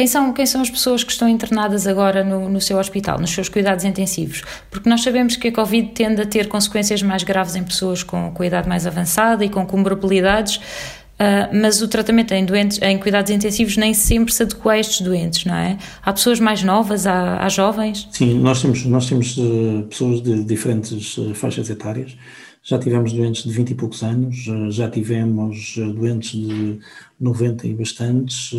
Quem 0.00 0.06
são, 0.06 0.32
quem 0.32 0.46
são 0.46 0.62
as 0.62 0.70
pessoas 0.70 1.04
que 1.04 1.12
estão 1.12 1.28
internadas 1.28 1.86
agora 1.86 2.24
no, 2.24 2.48
no 2.48 2.58
seu 2.58 2.78
hospital, 2.78 3.20
nos 3.20 3.32
seus 3.32 3.50
cuidados 3.50 3.84
intensivos? 3.84 4.42
Porque 4.70 4.88
nós 4.88 5.02
sabemos 5.02 5.36
que 5.36 5.48
a 5.48 5.52
Covid 5.52 5.90
tende 5.90 6.22
a 6.22 6.24
ter 6.24 6.48
consequências 6.48 7.02
mais 7.02 7.22
graves 7.22 7.54
em 7.54 7.62
pessoas 7.62 8.02
com, 8.02 8.32
com 8.32 8.42
idade 8.42 8.66
mais 8.66 8.86
avançada 8.86 9.44
e 9.44 9.50
com 9.50 9.66
comorbilidades, 9.66 10.56
uh, 10.56 11.52
mas 11.52 11.82
o 11.82 11.88
tratamento 11.88 12.32
em, 12.32 12.46
doentes, 12.46 12.80
em 12.80 12.96
cuidados 12.96 13.30
intensivos 13.30 13.76
nem 13.76 13.92
sempre 13.92 14.32
se 14.32 14.42
adequa 14.42 14.72
a 14.72 14.78
estes 14.78 15.02
doentes, 15.02 15.44
não 15.44 15.54
é? 15.54 15.76
Há 16.02 16.14
pessoas 16.14 16.40
mais 16.40 16.62
novas, 16.62 17.06
há, 17.06 17.44
há 17.44 17.48
jovens? 17.50 18.08
Sim, 18.10 18.40
nós 18.40 18.62
temos, 18.62 18.86
nós 18.86 19.06
temos 19.06 19.36
uh, 19.36 19.86
pessoas 19.90 20.22
de 20.22 20.42
diferentes 20.44 21.18
uh, 21.18 21.34
faixas 21.34 21.68
etárias. 21.68 22.16
Já 22.62 22.78
tivemos 22.78 23.12
doentes 23.12 23.42
de 23.42 23.52
20 23.52 23.70
e 23.70 23.74
poucos 23.74 24.02
anos, 24.02 24.36
já 24.70 24.88
tivemos 24.88 25.76
doentes 25.76 26.32
de 26.32 26.78
90 27.20 27.66
e 27.66 27.74
bastantes 27.74 28.52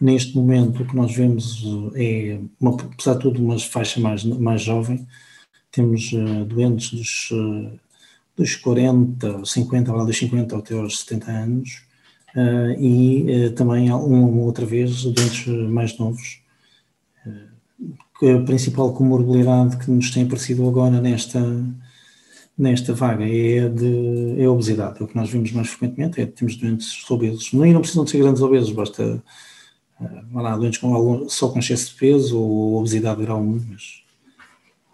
Neste 0.00 0.36
momento, 0.36 0.82
o 0.82 0.86
que 0.86 0.96
nós 0.96 1.14
vemos 1.14 1.62
eh, 1.94 2.34
é, 2.34 2.40
uma, 2.60 2.74
apesar 2.74 3.14
de 3.14 3.20
tudo, 3.20 3.42
uma 3.42 3.58
faixa 3.58 4.00
mais, 4.00 4.24
mais 4.24 4.60
jovem. 4.60 5.06
Temos 5.70 6.12
uh, 6.12 6.44
doentes 6.44 6.92
dos, 6.92 7.32
dos 8.36 8.56
40, 8.56 9.44
50, 9.44 9.92
lá 9.92 10.04
dos 10.04 10.18
50 10.18 10.56
até 10.58 10.74
aos 10.74 11.00
70 11.00 11.30
anos, 11.30 11.82
e 12.78 13.50
também 13.56 13.90
uma 13.90 14.26
ou 14.26 14.40
outra 14.40 14.66
vez 14.66 15.04
doentes 15.04 15.46
mais 15.46 15.96
novos. 15.98 16.40
a 17.26 18.44
principal 18.44 18.92
comorbilidade 18.92 19.78
que 19.78 19.90
nos 19.90 20.10
tem 20.10 20.24
aparecido 20.24 20.68
agora 20.68 21.00
nesta, 21.00 21.40
nesta 22.56 22.92
vaga 22.94 23.24
é, 23.24 23.68
de, 23.68 24.36
é 24.38 24.44
a 24.44 24.50
obesidade. 24.50 25.00
É 25.00 25.04
o 25.04 25.08
que 25.08 25.16
nós 25.16 25.28
vemos 25.30 25.50
mais 25.52 25.68
frequentemente, 25.68 26.20
é 26.20 26.26
temos 26.26 26.56
doentes 26.56 27.10
obesos. 27.10 27.52
Nem 27.52 27.72
não 27.72 27.80
precisam 27.80 28.04
de 28.04 28.10
ser 28.10 28.18
grandes 28.18 28.42
obesos, 28.42 28.70
basta 28.72 29.22
uh, 30.00 30.40
lá, 30.40 30.56
doentes 30.56 30.78
com 30.78 30.94
algum, 30.94 31.28
só 31.28 31.48
com 31.48 31.58
excesso 31.58 31.90
de 31.90 31.94
peso 31.96 32.38
ou 32.38 32.76
obesidade 32.78 33.22
grau 33.22 33.40
1, 33.40 33.66
mas 33.70 34.02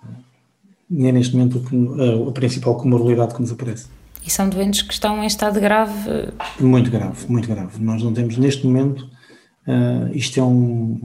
uh, 0.02 1.06
é 1.06 1.12
neste 1.12 1.36
momento 1.36 1.62
a 2.28 2.32
principal 2.32 2.76
comorbilidade 2.76 3.34
que 3.34 3.40
nos 3.40 3.52
aparece. 3.52 3.86
E 4.24 4.30
são 4.30 4.48
doentes 4.48 4.82
que 4.82 4.92
estão 4.92 5.22
em 5.22 5.26
estado 5.26 5.60
grave? 5.60 6.32
Muito 6.60 6.90
grave, 6.90 7.26
muito 7.28 7.48
grave. 7.48 7.82
Nós 7.82 8.02
não 8.02 8.12
temos 8.12 8.36
neste 8.36 8.66
momento, 8.66 9.08
uh, 9.66 10.14
isto 10.14 10.38
é 10.38 10.42
um, 10.42 11.00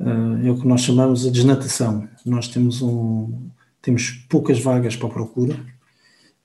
uh, 0.00 0.46
é 0.46 0.50
o 0.50 0.58
que 0.58 0.66
nós 0.66 0.82
chamamos 0.82 1.26
a 1.26 1.30
desnatação. 1.30 2.06
Nós 2.26 2.48
temos 2.48 2.82
um, 2.82 3.48
temos 3.84 4.24
poucas 4.28 4.58
vagas 4.58 4.96
para 4.96 5.08
a 5.08 5.12
procura, 5.12 5.54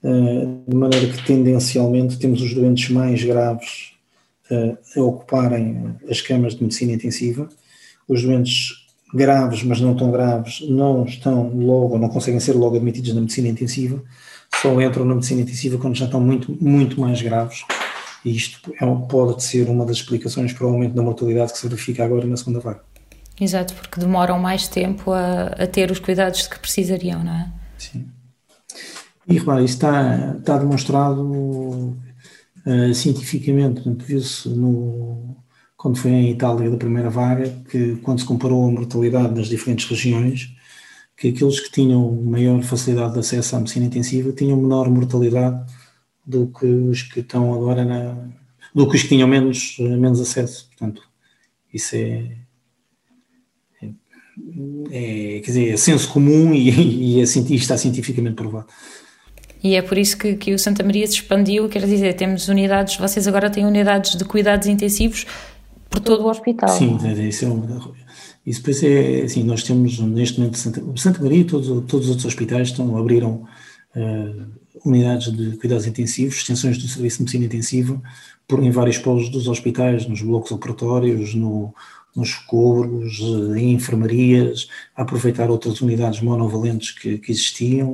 uh, 0.02 0.64
de 0.68 0.76
maneira 0.76 1.08
que 1.08 1.24
tendencialmente 1.24 2.18
temos 2.18 2.40
os 2.42 2.54
doentes 2.54 2.90
mais 2.90 3.24
graves 3.24 3.90
a 4.96 5.00
ocuparem 5.00 5.94
as 6.08 6.20
camas 6.20 6.54
de 6.54 6.62
medicina 6.62 6.92
intensiva. 6.92 7.48
Os 8.08 8.22
doentes 8.22 8.80
graves, 9.14 9.62
mas 9.62 9.80
não 9.80 9.96
tão 9.96 10.10
graves, 10.10 10.60
não 10.68 11.04
estão 11.04 11.50
logo, 11.54 11.98
não 11.98 12.08
conseguem 12.08 12.40
ser 12.40 12.52
logo 12.52 12.76
admitidos 12.76 13.14
na 13.14 13.20
medicina 13.20 13.48
intensiva, 13.48 14.02
só 14.60 14.80
entram 14.80 15.04
na 15.04 15.14
medicina 15.14 15.42
intensiva 15.42 15.78
quando 15.78 15.96
já 15.96 16.06
estão 16.06 16.20
muito, 16.20 16.56
muito 16.60 17.00
mais 17.00 17.20
graves. 17.22 17.64
E 18.24 18.36
isto 18.36 18.72
é, 18.78 18.86
pode 19.08 19.42
ser 19.42 19.68
uma 19.68 19.86
das 19.86 19.96
explicações 19.96 20.52
para 20.52 20.66
o 20.66 20.70
aumento 20.70 20.94
da 20.94 21.02
mortalidade 21.02 21.52
que 21.52 21.58
se 21.58 21.66
verifica 21.66 22.04
agora 22.04 22.26
na 22.26 22.36
segunda 22.36 22.60
vaga. 22.60 22.89
Exato, 23.40 23.74
porque 23.74 23.98
demoram 23.98 24.38
mais 24.38 24.68
tempo 24.68 25.12
a, 25.12 25.46
a 25.46 25.66
ter 25.66 25.90
os 25.90 25.98
cuidados 25.98 26.46
que 26.46 26.58
precisariam, 26.58 27.24
não 27.24 27.32
é? 27.32 27.52
Sim. 27.78 28.06
E 29.26 29.38
repara, 29.38 29.62
isso 29.62 29.74
está, 29.74 30.36
está 30.38 30.58
demonstrado 30.58 31.22
uh, 31.22 32.94
cientificamente, 32.94 33.82
viu-se 34.04 34.48
no, 34.48 35.36
quando 35.76 35.96
foi 35.96 36.10
em 36.10 36.30
Itália 36.30 36.68
da 36.68 36.76
primeira 36.76 37.08
vaga, 37.08 37.48
que 37.70 37.96
quando 37.96 38.18
se 38.18 38.26
comparou 38.26 38.68
a 38.68 38.70
mortalidade 38.70 39.34
das 39.34 39.48
diferentes 39.48 39.88
regiões, 39.88 40.54
que 41.16 41.28
aqueles 41.28 41.60
que 41.60 41.70
tinham 41.70 42.12
maior 42.22 42.62
facilidade 42.62 43.14
de 43.14 43.20
acesso 43.20 43.56
à 43.56 43.58
medicina 43.60 43.86
intensiva 43.86 44.32
tinham 44.32 44.58
menor 44.58 44.90
mortalidade 44.90 45.64
do 46.26 46.48
que 46.48 46.66
os 46.66 47.02
que 47.02 47.20
estão 47.20 47.54
agora 47.54 47.84
na, 47.84 48.14
do 48.74 48.88
que 48.88 48.96
os 48.96 49.02
que 49.02 49.08
tinham 49.08 49.28
menos, 49.28 49.76
menos 49.78 50.20
acesso. 50.20 50.68
Portanto, 50.68 51.02
isso 51.72 51.96
é, 51.96 52.36
é 54.90 55.40
quer 55.40 55.46
dizer, 55.46 55.68
é 55.70 55.76
senso 55.76 56.08
comum 56.08 56.52
e, 56.54 56.70
e, 56.70 57.20
é, 57.20 57.24
e 57.24 57.54
está 57.54 57.76
cientificamente 57.76 58.34
provado. 58.34 58.66
E 59.62 59.74
é 59.74 59.82
por 59.82 59.98
isso 59.98 60.16
que, 60.16 60.34
que 60.36 60.54
o 60.54 60.58
Santa 60.58 60.82
Maria 60.82 61.06
se 61.06 61.14
expandiu, 61.14 61.68
quer 61.68 61.84
dizer, 61.86 62.14
temos 62.14 62.48
unidades, 62.48 62.96
vocês 62.96 63.28
agora 63.28 63.50
têm 63.50 63.66
unidades 63.66 64.16
de 64.16 64.24
cuidados 64.24 64.66
intensivos 64.66 65.26
por 65.90 66.00
todo 66.00 66.24
o 66.24 66.30
hospital. 66.30 66.70
Sim, 66.70 66.98
isso 67.28 67.44
é 67.44 67.48
uma, 67.48 67.92
isso 68.46 68.60
depois 68.60 68.82
é 68.82 69.22
assim, 69.22 69.42
nós 69.44 69.62
temos 69.62 69.98
neste 69.98 70.38
momento 70.38 70.56
Santa, 70.56 70.82
Santa 70.96 71.22
Maria 71.22 71.40
e 71.40 71.44
todos, 71.44 71.68
todos 71.86 72.06
os 72.06 72.08
outros 72.08 72.24
hospitais 72.24 72.68
estão, 72.68 72.96
abriram 72.96 73.44
uh, 73.94 74.46
unidades 74.84 75.30
de 75.30 75.56
cuidados 75.58 75.86
intensivos, 75.86 76.36
extensões 76.36 76.78
do 76.78 76.88
serviço 76.88 77.18
de 77.18 77.22
medicina 77.24 77.44
intensiva, 77.44 78.02
por 78.48 78.62
em 78.62 78.70
vários 78.70 78.98
polos 78.98 79.28
dos 79.28 79.46
hospitais, 79.46 80.06
nos 80.06 80.22
blocos 80.22 80.50
operatórios, 80.52 81.34
no, 81.34 81.74
nos 82.14 82.30
socorros, 82.30 83.20
em 83.56 83.72
enfermarias, 83.72 84.68
a 84.96 85.02
aproveitar 85.02 85.50
outras 85.50 85.80
unidades 85.80 86.20
monovalentes 86.20 86.90
que, 86.90 87.18
que 87.18 87.30
existiam. 87.32 87.92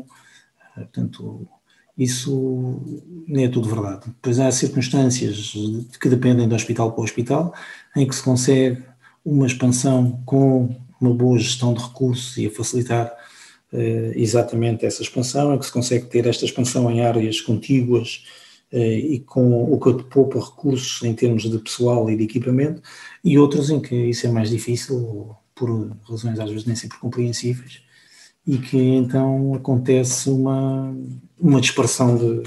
Uh, 0.77 0.81
portanto, 0.81 1.49
isso 1.97 2.83
nem 3.27 3.45
é 3.45 3.49
tudo 3.49 3.69
verdade. 3.69 4.07
Depois 4.07 4.39
há 4.39 4.51
circunstâncias 4.51 5.53
que 6.01 6.09
dependem 6.09 6.49
do 6.49 6.55
hospital 6.55 6.93
para 6.93 7.05
hospital, 7.05 7.55
em 7.97 8.07
que 8.07 8.15
se 8.15 8.23
consegue 8.23 8.83
uma 9.25 9.47
expansão 9.47 10.23
com 10.27 10.77
uma 11.01 11.15
boa 11.15 11.39
gestão 11.39 11.73
de 11.73 11.83
recursos 11.83 12.37
e 12.37 12.47
a 12.47 12.51
facilitar 12.51 13.13
eh, 13.73 14.13
exatamente 14.15 14.87
essa 14.87 15.03
expansão, 15.03 15.53
é 15.53 15.59
que 15.59 15.67
se 15.67 15.73
consegue 15.73 16.07
ter 16.07 16.27
esta 16.27 16.45
expansão 16.45 16.91
em 16.91 17.05
áreas 17.05 17.41
contíguas 17.41 18.25
eh, 18.25 18.46
e 18.73 19.21
com 19.21 19.73
o 19.73 19.79
que 19.79 20.05
poupa 20.05 20.41
recursos 20.41 21.03
em 21.03 21.15
termos 21.15 21.45
de 21.45 21.59
pessoal 21.59 22.11
e 22.11 22.17
de 22.17 22.25
equipamento, 22.25 22.83
e 23.25 23.39
outras 23.39 23.71
em 23.71 23.81
que 23.81 23.95
isso 23.95 24.27
é 24.27 24.31
mais 24.31 24.51
difícil, 24.51 25.35
por 25.55 25.97
razões 26.09 26.39
às 26.39 26.51
vezes 26.51 26.67
nem 26.67 26.77
sempre 26.77 26.99
compreensíveis, 26.99 27.83
e 28.47 28.59
que 28.59 28.79
então 28.79 29.55
acontece 29.55 30.31
uma, 30.31 30.95
uma 31.39 31.61
dispersão 31.61 32.17
de, 32.17 32.43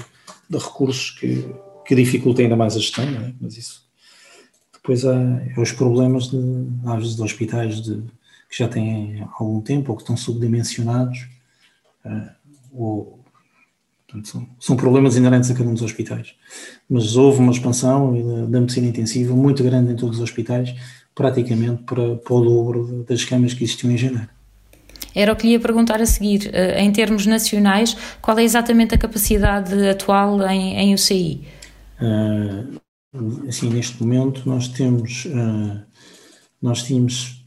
de 0.48 0.58
recursos 0.58 1.10
que, 1.10 1.44
que 1.86 1.94
dificulta 1.94 2.42
ainda 2.42 2.56
mais 2.56 2.76
a 2.76 2.80
gestão, 2.80 3.04
é? 3.04 3.34
mas 3.40 3.56
isso 3.56 3.90
depois 4.72 5.04
há 5.04 5.14
é 5.14 5.60
os 5.60 5.72
problemas 5.72 6.30
de, 6.30 6.38
às 6.86 6.98
vezes 6.98 7.16
de 7.16 7.22
hospitais 7.22 7.80
de, 7.82 8.02
que 8.48 8.58
já 8.58 8.66
têm 8.66 9.26
algum 9.38 9.60
tempo 9.60 9.92
ou 9.92 9.96
que 9.96 10.02
estão 10.02 10.16
subdimensionados, 10.16 11.28
uh, 12.04 12.30
ou, 12.72 13.19
portanto, 14.10 14.28
são, 14.28 14.48
são, 14.58 14.76
problemas 14.76 15.16
inerentes 15.16 15.50
a 15.50 15.54
cada 15.54 15.68
um 15.68 15.74
dos 15.74 15.82
hospitais. 15.82 16.34
Mas 16.88 17.16
houve 17.16 17.38
uma 17.38 17.52
expansão 17.52 18.48
da, 18.48 18.60
medicina 18.60 18.88
intensiva 18.88 19.34
muito 19.34 19.62
grande 19.62 19.92
em 19.92 19.96
todos 19.96 20.16
os 20.16 20.22
hospitais, 20.22 20.74
praticamente 21.14 21.84
para, 21.84 22.16
para 22.16 22.34
o 22.34 22.40
dobro 22.40 23.04
das 23.08 23.24
camas 23.24 23.54
que 23.54 23.64
existiam 23.64 23.92
em 23.92 23.96
janeiro. 23.96 24.28
Era 25.14 25.32
o 25.32 25.36
que 25.36 25.46
lhe 25.46 25.52
ia 25.52 25.60
perguntar 25.60 26.00
a 26.00 26.06
seguir. 26.06 26.50
Eh, 26.52 26.82
em 26.82 26.92
termos 26.92 27.26
nacionais, 27.26 27.96
qual 28.20 28.38
é 28.38 28.44
exatamente 28.44 28.94
a 28.94 28.98
capacidade 28.98 29.88
atual 29.88 30.40
em, 30.48 30.76
em 30.76 30.94
UCI? 30.94 31.42
Uh, 32.00 32.80
ah, 33.14 33.48
assim, 33.48 33.68
neste 33.70 34.00
momento 34.02 34.42
nós 34.48 34.68
temos, 34.68 35.24
uh, 35.26 35.80
nós 36.60 36.82
tínhamos 36.82 37.42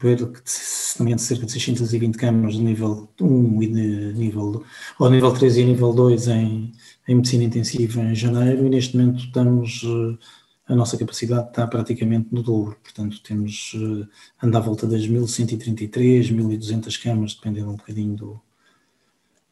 cerca 1.18 1.46
de 1.46 1.52
620 1.52 2.16
câmaras 2.16 2.54
de 2.54 2.62
nível 2.62 3.08
1 3.20 3.62
e 3.62 3.66
de 3.68 4.12
nível, 4.14 4.64
ou 4.98 5.10
nível 5.10 5.32
3 5.32 5.56
e 5.58 5.64
nível 5.64 5.92
2 5.92 6.28
em, 6.28 6.72
em 7.06 7.14
medicina 7.14 7.44
intensiva 7.44 8.02
em 8.02 8.14
janeiro 8.14 8.66
e 8.66 8.68
neste 8.68 8.96
momento 8.96 9.24
estamos 9.24 9.82
uh, 9.84 10.18
a 10.66 10.74
nossa 10.74 10.96
capacidade 10.96 11.48
está 11.48 11.66
praticamente 11.66 12.28
no 12.32 12.42
dobro, 12.42 12.76
portanto 12.82 13.22
temos, 13.22 13.74
uh, 13.74 14.08
anda 14.42 14.58
à 14.58 14.60
volta 14.60 14.86
das 14.86 15.06
1133, 15.06 16.30
1200 16.30 16.96
camas, 16.96 17.34
dependendo 17.34 17.70
um 17.70 17.76
bocadinho 17.76 18.16
do, 18.16 18.40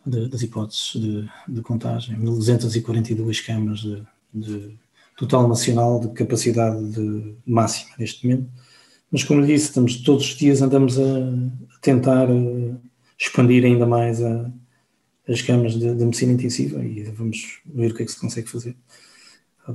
de, 0.06 0.28
das 0.28 0.42
hipóteses 0.42 0.92
de, 0.94 1.28
de, 1.48 1.62
contagem, 1.62 2.18
1242 2.18 3.40
camas 3.40 3.80
de, 3.80 4.02
de, 4.32 4.76
total 5.16 5.46
nacional 5.46 6.00
de 6.00 6.08
capacidade 6.08 6.82
de 6.90 7.34
máxima 7.46 7.94
neste 7.98 8.26
momento, 8.26 8.50
mas 9.12 9.22
como 9.22 9.46
disse, 9.46 9.66
estamos 9.66 9.98
todos 9.98 10.24
os 10.24 10.36
dias 10.36 10.62
andamos 10.62 10.98
a, 10.98 11.02
tentar 11.82 12.30
uh, 12.30 12.80
expandir 13.18 13.62
ainda 13.64 13.84
mais 13.84 14.22
a, 14.22 14.48
as 15.28 15.42
camas 15.42 15.74
de 15.74 15.86
medicina 15.86 16.32
intensiva 16.32 16.82
e 16.82 17.02
vamos 17.04 17.60
ver 17.66 17.90
o 17.90 17.94
que 17.94 18.04
é 18.04 18.06
que 18.06 18.12
se 18.12 18.18
consegue 18.18 18.48
fazer. 18.48 18.74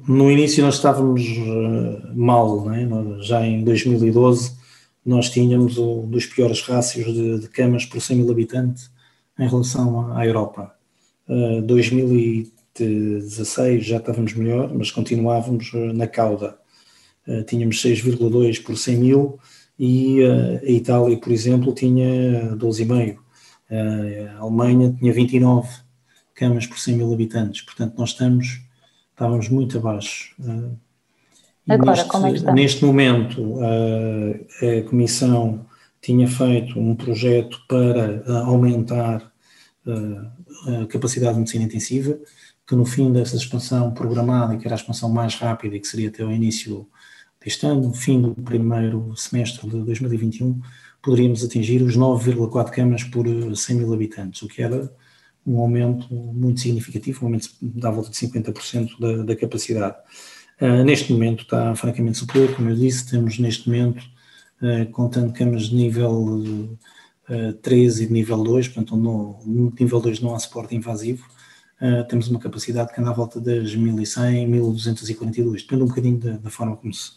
No 0.08 0.32
início 0.32 0.64
nós 0.64 0.74
estávamos 0.76 1.22
uh, 1.22 2.16
mal, 2.16 2.72
é? 2.74 2.88
já 3.22 3.46
em 3.46 3.64
2012 3.64 4.58
nós 5.06 5.30
tínhamos 5.30 5.78
um 5.78 6.10
dos 6.10 6.26
piores 6.26 6.62
rácios 6.62 7.14
de, 7.14 7.40
de, 7.40 7.48
camas 7.48 7.86
por 7.86 8.02
100 8.02 8.18
mil 8.18 8.32
habitantes 8.32 8.90
em 9.40 9.48
relação 9.48 10.12
à 10.14 10.26
Europa. 10.26 10.76
Uh, 11.30 11.62
2016 11.62 13.86
já 13.86 13.98
estávamos 13.98 14.34
melhor, 14.34 14.74
mas 14.74 14.90
continuávamos 14.92 15.72
na 15.94 16.08
cauda. 16.08 16.58
Uh, 17.28 17.44
tínhamos 17.44 17.82
6,2 17.84 18.64
por 18.64 18.78
100 18.78 18.98
mil 18.98 19.40
e 19.78 20.22
uh, 20.22 20.60
a 20.64 20.70
Itália, 20.70 21.18
por 21.18 21.32
exemplo, 21.32 21.74
tinha 21.74 22.56
12,5. 22.56 23.18
a 23.70 24.40
Alemanha 24.40 24.96
tinha 24.98 25.12
29 25.12 25.68
camas 26.34 26.66
por 26.66 26.80
100 26.80 26.96
mil 26.96 27.14
habitantes. 27.14 27.62
Portanto, 27.62 27.96
nós 27.98 28.10
estamos 28.10 28.62
estávamos 29.12 29.50
muito 29.50 29.78
abaixo. 29.80 30.36
Agora, 31.68 31.92
neste, 31.92 32.08
como 32.08 32.28
é 32.28 32.30
que 32.30 32.38
está? 32.38 32.54
Neste 32.54 32.86
momento, 32.86 33.60
a, 33.60 34.80
a 34.80 34.84
Comissão 34.84 35.66
tinha 36.00 36.28
feito 36.28 36.80
um 36.80 36.96
projeto 36.96 37.60
para 37.68 38.24
aumentar 38.46 39.32
a 39.86 40.86
capacidade 40.88 41.34
de 41.34 41.40
medicina 41.40 41.66
intensiva, 41.66 42.18
que 42.66 42.76
no 42.76 42.86
fim 42.86 43.12
dessa 43.12 43.36
expansão 43.36 43.92
programada, 43.92 44.58
que 44.58 44.66
era 44.66 44.76
a 44.76 44.78
expansão 44.78 45.10
mais 45.10 45.36
rápida 45.36 45.76
e 45.76 45.80
que 45.80 45.88
seria 45.88 46.10
até 46.10 46.24
o 46.24 46.32
início 46.32 46.88
deste 47.44 47.66
ano, 47.66 47.82
no 47.82 47.94
fim 47.94 48.22
do 48.22 48.36
primeiro 48.36 49.16
semestre 49.16 49.70
de 49.70 49.82
2021, 49.84 50.60
poderíamos 51.02 51.44
atingir 51.44 51.82
os 51.82 51.96
9,4 51.96 52.72
camas 52.72 53.04
por 53.04 53.26
100 53.28 53.76
mil 53.76 53.94
habitantes, 53.94 54.42
o 54.42 54.48
que 54.48 54.62
era 54.62 54.92
um 55.46 55.60
aumento 55.60 56.14
muito 56.14 56.60
significativo, 56.60 57.24
um 57.24 57.28
aumento 57.28 57.50
da 57.62 57.90
volta 57.90 58.10
de 58.10 58.18
50% 58.18 59.00
da, 59.00 59.24
da 59.24 59.36
capacidade. 59.36 59.96
Uh, 60.60 60.84
neste 60.84 61.14
momento 61.14 61.44
está 61.44 61.74
francamente 61.76 62.18
superior, 62.18 62.54
como 62.56 62.70
eu 62.70 62.76
disse, 62.76 63.10
temos 63.10 63.40
neste 63.40 63.70
momento, 63.70 64.04
uh, 64.62 64.92
contando 64.92 65.32
camas 65.32 65.70
de 65.70 65.76
nível 65.76 66.12
uh, 66.12 66.78
ah, 67.30 67.54
3 67.62 68.02
e 68.02 68.08
de 68.08 68.14
nível 68.14 68.44
2, 68.44 68.68
portanto 68.70 68.96
no, 68.98 69.40
no 69.46 69.74
nível 69.80 70.00
2 70.00 70.20
não 70.20 70.34
há 70.34 70.40
suporte 70.40 70.76
invasivo, 70.76 71.26
uh, 71.82 72.06
temos 72.08 72.28
uma 72.28 72.40
capacidade 72.40 72.94
que 72.94 73.00
anda 73.00 73.12
à 73.12 73.14
volta 73.14 73.40
das 73.40 73.76
1100, 73.76 74.48
1242, 74.48 75.62
depende 75.62 75.84
um 75.84 75.88
bocadinho 75.88 76.18
da, 76.20 76.32
da 76.38 76.50
forma 76.50 76.76
como 76.76 76.94
se 76.94 77.12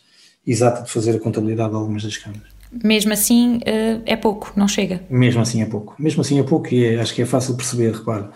exata 0.47 0.83
de 0.83 0.91
fazer 0.91 1.17
a 1.17 1.21
contabilidade 1.21 1.71
de 1.71 1.77
algumas 1.77 2.03
das 2.03 2.17
câmaras. 2.17 2.49
Mesmo 2.73 3.13
assim 3.13 3.57
uh, 3.57 4.03
é 4.07 4.17
pouco, 4.17 4.53
não 4.57 4.69
chega. 4.69 5.03
Mesmo 5.11 5.41
assim 5.43 5.61
é 5.61 5.67
pouco. 5.67 5.95
Mesmo 5.99 6.21
assim 6.21 6.39
é 6.39 6.43
pouco 6.43 6.73
e 6.73 6.85
é, 6.85 7.01
acho 7.01 7.15
que 7.15 7.23
é 7.23 7.27
fácil 7.27 7.57
perceber, 7.57 7.93
repare. 7.93 8.29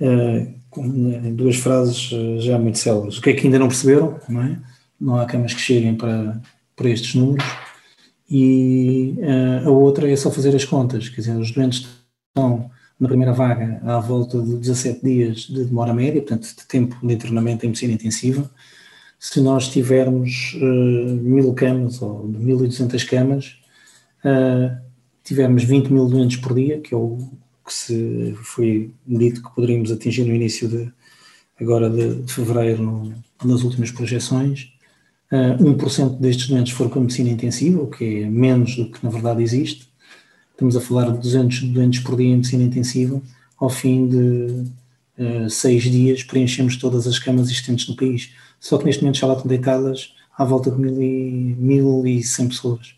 Uh, 0.00 0.60
em 0.76 1.34
duas 1.34 1.56
frases 1.56 2.12
uh, 2.12 2.40
já 2.40 2.58
muito 2.58 2.78
células. 2.78 3.18
O 3.18 3.22
que 3.22 3.30
é 3.30 3.32
que 3.32 3.46
ainda 3.46 3.58
não 3.58 3.68
perceberam? 3.68 4.20
Não, 4.28 4.42
é? 4.42 4.58
não 5.00 5.16
há 5.16 5.24
camas 5.24 5.54
que 5.54 5.60
cheguem 5.60 5.94
para, 5.94 6.40
para 6.76 6.90
estes 6.90 7.14
números. 7.14 7.44
E 8.32 9.16
a 9.66 9.70
outra 9.70 10.08
é 10.08 10.14
só 10.14 10.30
fazer 10.30 10.54
as 10.54 10.64
contas. 10.64 11.08
Quer 11.08 11.20
dizer, 11.22 11.36
os 11.36 11.50
doentes 11.50 11.88
estão 12.28 12.70
na 13.00 13.08
primeira 13.08 13.32
vaga 13.32 13.80
à 13.82 13.98
volta 13.98 14.40
de 14.40 14.56
17 14.56 15.02
dias 15.02 15.38
de 15.40 15.64
demora 15.64 15.92
média, 15.92 16.20
portanto, 16.20 16.46
de 16.46 16.66
tempo 16.68 16.96
de 17.04 17.12
internamento 17.12 17.64
em 17.64 17.70
medicina 17.70 17.92
intensiva. 17.92 18.48
Se 19.20 19.40
nós 19.40 19.68
tivermos 19.68 20.56
mil 21.22 21.54
camas 21.54 22.02
ou 22.02 22.26
1.200 22.26 23.06
camas, 23.06 23.60
Uh, 24.24 24.76
tivemos 25.24 25.64
20 25.64 25.88
mil 25.88 26.06
doentes 26.06 26.36
por 26.38 26.54
dia, 26.54 26.80
que 26.80 26.94
é 26.94 26.96
o 26.96 27.18
que 27.64 27.72
se 27.72 28.34
foi 28.42 28.92
dito 29.06 29.42
que 29.42 29.54
poderíamos 29.54 29.90
atingir 29.90 30.24
no 30.24 30.34
início 30.34 30.68
de 30.68 30.92
agora 31.60 31.88
de, 31.88 32.22
de 32.22 32.32
fevereiro 32.32 32.82
no, 32.82 33.14
nas 33.44 33.62
últimas 33.62 33.90
projeções. 33.90 34.72
Uh, 35.32 35.54
ah, 35.54 35.62
1% 35.62 36.18
destes 36.18 36.48
doentes 36.48 36.72
para 36.74 36.86
a 36.86 37.00
medicina 37.00 37.30
intensiva, 37.30 37.80
o 37.80 37.86
que 37.86 38.22
é 38.22 38.26
menos 38.26 38.76
do 38.76 38.90
que 38.90 39.02
na 39.04 39.10
verdade 39.10 39.42
existe. 39.42 39.88
Estamos 40.52 40.76
a 40.76 40.80
falar 40.80 41.10
de 41.12 41.18
200 41.18 41.62
doentes 41.72 42.00
por 42.00 42.16
dia 42.16 42.26
em 42.26 42.36
medicina 42.36 42.64
intensiva 42.64 43.22
ao 43.56 43.70
fim 43.70 44.08
de 44.08 44.16
uh, 45.18 45.48
seis 45.48 45.84
dias 45.84 46.22
preenchemos 46.22 46.76
todas 46.76 47.06
as 47.06 47.18
camas 47.18 47.48
existentes 47.48 47.88
no 47.88 47.94
país. 47.94 48.32
Só 48.60 48.76
que 48.76 48.84
neste 48.84 49.02
momento 49.02 49.18
já 49.18 49.26
lá 49.26 49.32
estão 49.32 49.48
deitadas 49.48 50.14
à 50.38 50.44
volta 50.44 50.70
de 50.70 50.78
mil 50.78 51.02
e, 51.02 51.56
mil 51.58 52.06
e 52.06 52.22
cem 52.22 52.48
pessoas. 52.48 52.94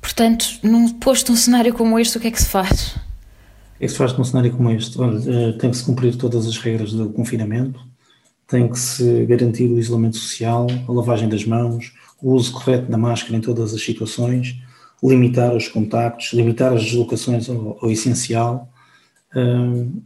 Portanto, 0.00 0.46
num, 0.62 0.88
posto 0.90 1.32
um 1.32 1.36
cenário 1.36 1.72
como 1.72 1.98
este, 1.98 2.18
o 2.18 2.20
que 2.20 2.28
é 2.28 2.30
que 2.30 2.40
se 2.40 2.48
faz? 2.48 2.94
O 3.74 3.78
que 3.78 3.84
é 3.84 3.86
que 3.86 3.88
se 3.88 3.96
faz 3.96 4.16
num 4.16 4.24
cenário 4.24 4.52
como 4.52 4.70
este? 4.70 5.00
Olha, 5.00 5.52
tem 5.58 5.70
que 5.70 5.76
se 5.76 5.84
cumprir 5.84 6.16
todas 6.16 6.46
as 6.46 6.58
regras 6.58 6.92
do 6.92 7.08
confinamento, 7.10 7.80
tem 8.46 8.68
que 8.68 8.78
se 8.78 9.24
garantir 9.26 9.68
o 9.68 9.78
isolamento 9.78 10.16
social, 10.16 10.66
a 10.86 10.92
lavagem 10.92 11.28
das 11.28 11.44
mãos, 11.44 11.92
o 12.22 12.32
uso 12.32 12.52
correto 12.52 12.90
da 12.90 12.98
máscara 12.98 13.36
em 13.36 13.40
todas 13.40 13.72
as 13.72 13.82
situações, 13.82 14.56
limitar 15.02 15.54
os 15.56 15.66
contactos, 15.68 16.32
limitar 16.32 16.72
as 16.74 16.84
deslocações 16.84 17.48
ao, 17.48 17.78
ao 17.82 17.90
essencial 17.90 18.68
uh, 19.34 20.02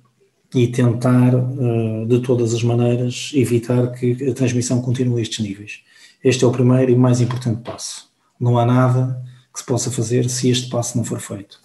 e 0.55 0.69
tentar, 0.69 1.35
uh, 1.35 2.07
de 2.07 2.21
todas 2.21 2.55
as 2.55 2.63
maneiras, 2.63 3.33
evitar 3.35 3.93
que 3.93 4.31
a 4.31 4.35
transmissão 4.35 4.81
continue 4.81 5.19
a 5.19 5.23
estes 5.23 5.45
níveis. 5.45 5.81
Este 6.23 6.45
é 6.45 6.47
o 6.47 6.53
primeiro 6.53 6.93
e 6.93 6.97
mais 6.97 7.21
importante 7.21 7.63
passo. 7.63 8.09
Não 8.39 8.59
há 8.59 8.65
nada 8.65 9.21
que 9.53 9.61
se 9.61 9.67
possa 9.67 9.91
fazer 9.91 10.29
se 10.29 10.49
este 10.49 10.69
passo 10.69 10.97
não 10.97 11.05
for 11.05 11.21
feito. 11.21 11.61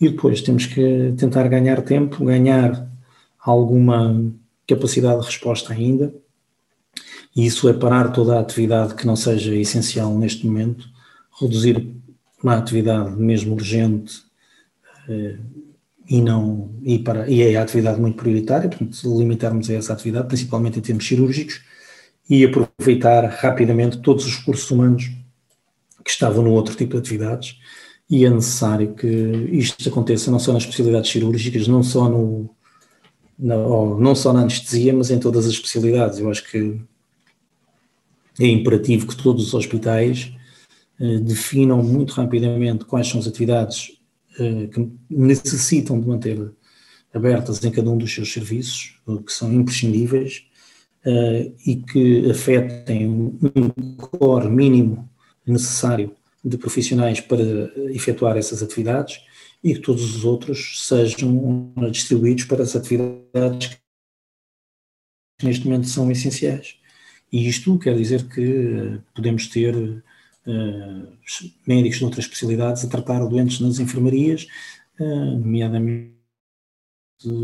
E 0.00 0.08
depois 0.08 0.40
temos 0.40 0.66
que 0.66 1.12
tentar 1.16 1.46
ganhar 1.48 1.82
tempo, 1.82 2.24
ganhar 2.24 2.88
alguma 3.38 4.32
capacidade 4.66 5.20
de 5.20 5.26
resposta 5.26 5.72
ainda, 5.72 6.14
e 7.34 7.46
isso 7.46 7.68
é 7.68 7.72
parar 7.72 8.10
toda 8.12 8.36
a 8.36 8.40
atividade 8.40 8.94
que 8.94 9.06
não 9.06 9.16
seja 9.16 9.54
essencial 9.54 10.16
neste 10.16 10.46
momento, 10.46 10.88
reduzir 11.40 11.94
uma 12.42 12.56
atividade 12.56 13.10
mesmo 13.16 13.54
urgente 13.54 14.22
eh, 15.08 15.36
e 16.10 16.20
não 16.20 16.74
e 16.82 16.98
para 16.98 17.30
e 17.30 17.40
é 17.40 17.56
a 17.56 17.62
atividade 17.62 18.00
muito 18.00 18.16
prioritária, 18.16 18.68
portanto 18.68 19.18
limitarmos 19.18 19.70
a 19.70 19.74
essa 19.74 19.92
atividade, 19.92 20.26
principalmente 20.26 20.80
em 20.80 20.82
termos 20.82 21.06
cirúrgicos, 21.06 21.62
e 22.28 22.44
aproveitar 22.44 23.24
rapidamente 23.26 23.98
todos 23.98 24.26
os 24.26 24.36
recursos 24.38 24.68
humanos 24.70 25.08
que 26.04 26.10
estavam 26.10 26.42
no 26.42 26.50
outro 26.50 26.74
tipo 26.74 26.94
de 26.94 26.98
atividades 26.98 27.56
e 28.10 28.24
é 28.24 28.30
necessário 28.30 28.94
que 28.94 29.06
isto 29.52 29.88
aconteça 29.88 30.32
não 30.32 30.40
só 30.40 30.52
nas 30.52 30.64
especialidades 30.64 31.10
cirúrgicas, 31.10 31.68
não 31.68 31.82
só 31.82 32.08
no 32.08 32.50
não 33.38 34.14
só 34.14 34.34
na 34.34 34.40
anestesia, 34.40 34.92
mas 34.92 35.10
em 35.10 35.18
todas 35.18 35.46
as 35.46 35.52
especialidades. 35.52 36.18
Eu 36.18 36.30
acho 36.30 36.44
que 36.50 36.78
é 38.38 38.46
imperativo 38.46 39.06
que 39.06 39.16
todos 39.16 39.46
os 39.46 39.54
hospitais 39.54 40.30
eh, 41.00 41.18
definam 41.20 41.82
muito 41.82 42.12
rapidamente 42.12 42.84
quais 42.84 43.08
são 43.08 43.18
as 43.18 43.26
atividades 43.26 43.99
que 44.36 44.90
necessitam 45.08 46.00
de 46.00 46.06
manter 46.06 46.52
abertas 47.12 47.62
em 47.64 47.70
cada 47.70 47.90
um 47.90 47.98
dos 47.98 48.12
seus 48.12 48.32
serviços, 48.32 49.00
que 49.26 49.32
são 49.32 49.52
imprescindíveis 49.52 50.44
eh, 51.04 51.52
e 51.66 51.76
que 51.76 52.30
afetem 52.30 53.08
um 53.08 53.70
core 53.96 54.48
mínimo 54.48 55.08
necessário 55.46 56.14
de 56.44 56.56
profissionais 56.56 57.20
para 57.20 57.42
efetuar 57.92 58.36
essas 58.36 58.62
atividades 58.62 59.20
e 59.62 59.74
que 59.74 59.80
todos 59.80 60.14
os 60.14 60.24
outros 60.24 60.86
sejam 60.86 61.72
distribuídos 61.90 62.44
para 62.44 62.62
as 62.62 62.74
atividades 62.76 63.78
que 65.38 65.46
neste 65.46 65.64
momento 65.66 65.88
são 65.88 66.10
essenciais. 66.10 66.76
E 67.32 67.48
isto 67.48 67.78
quer 67.78 67.96
dizer 67.96 68.28
que 68.28 69.00
podemos 69.14 69.46
ter 69.48 70.02
médicos 71.66 71.98
de 71.98 72.04
outras 72.04 72.24
especialidades 72.24 72.84
a 72.84 72.88
tratar 72.88 73.24
doentes 73.26 73.60
nas 73.60 73.78
enfermarias, 73.78 74.46
uh, 74.98 75.38
nomeadamente, 75.38 76.12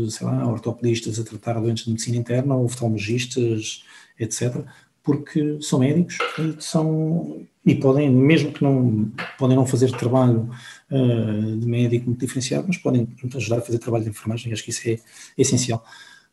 sei 0.09 0.25
lá, 0.25 0.47
ortopedistas 0.47 1.19
a 1.19 1.23
tratar 1.23 1.59
doentes 1.59 1.85
de 1.85 1.91
medicina 1.91 2.17
interna, 2.17 2.55
oftalmologistas, 2.55 3.83
etc., 4.19 4.63
porque 5.03 5.57
são 5.61 5.79
médicos 5.79 6.17
e 6.37 6.61
são 6.61 7.47
e 7.65 7.75
podem, 7.75 8.09
mesmo 8.09 8.53
que 8.53 8.63
não 8.63 9.11
podem 9.37 9.57
não 9.57 9.65
fazer 9.65 9.91
trabalho 9.91 10.49
uh, 10.89 11.57
de 11.57 11.67
médico 11.67 12.05
muito 12.05 12.19
diferenciado, 12.19 12.65
mas 12.65 12.77
podem 12.77 13.07
ajudar 13.35 13.57
a 13.57 13.61
fazer 13.61 13.77
trabalho 13.77 14.05
de 14.05 14.09
enfermagem, 14.09 14.53
acho 14.53 14.63
que 14.63 14.69
isso 14.69 14.87
é, 14.87 14.93
é 14.93 14.99
essencial. 15.37 15.83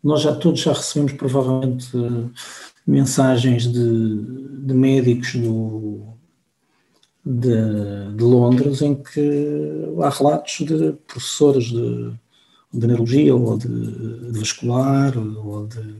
Nós 0.02 0.22
já 0.22 0.34
todos 0.34 0.60
já 0.60 0.72
recebemos 0.72 1.12
provavelmente 1.14 1.88
mensagens 2.86 3.66
de, 3.66 4.22
de 4.64 4.74
médicos 4.74 5.34
do, 5.34 6.14
de, 7.24 8.14
de, 8.16 8.22
Londres 8.22 8.82
em 8.82 8.94
que 8.94 9.94
há 10.02 10.10
relatos 10.10 10.58
de 10.58 10.92
professores 11.06 11.64
de, 11.64 12.12
de 12.72 12.86
neurologia 12.86 13.34
ou 13.34 13.56
de, 13.56 14.30
de 14.30 14.38
vascular 14.38 15.16
ou 15.16 15.66
de, 15.66 15.96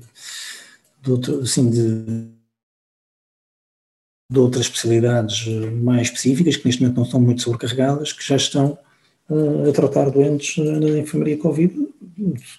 de, 1.02 1.10
outro, 1.10 1.40
assim, 1.40 1.70
de, 1.70 2.28
de 4.30 4.38
outras 4.38 4.66
especialidades 4.66 5.46
mais 5.82 6.08
específicas 6.08 6.56
que 6.56 6.66
neste 6.66 6.82
momento 6.82 6.96
não 6.96 7.04
estão 7.04 7.20
muito 7.20 7.42
sobrecarregadas, 7.42 8.12
que 8.12 8.26
já 8.26 8.36
estão 8.36 8.78
uh, 9.30 9.68
a 9.68 9.72
tratar 9.72 10.10
doentes 10.10 10.62
na 10.62 10.98
enfermaria 10.98 11.38
Covid 11.38 11.88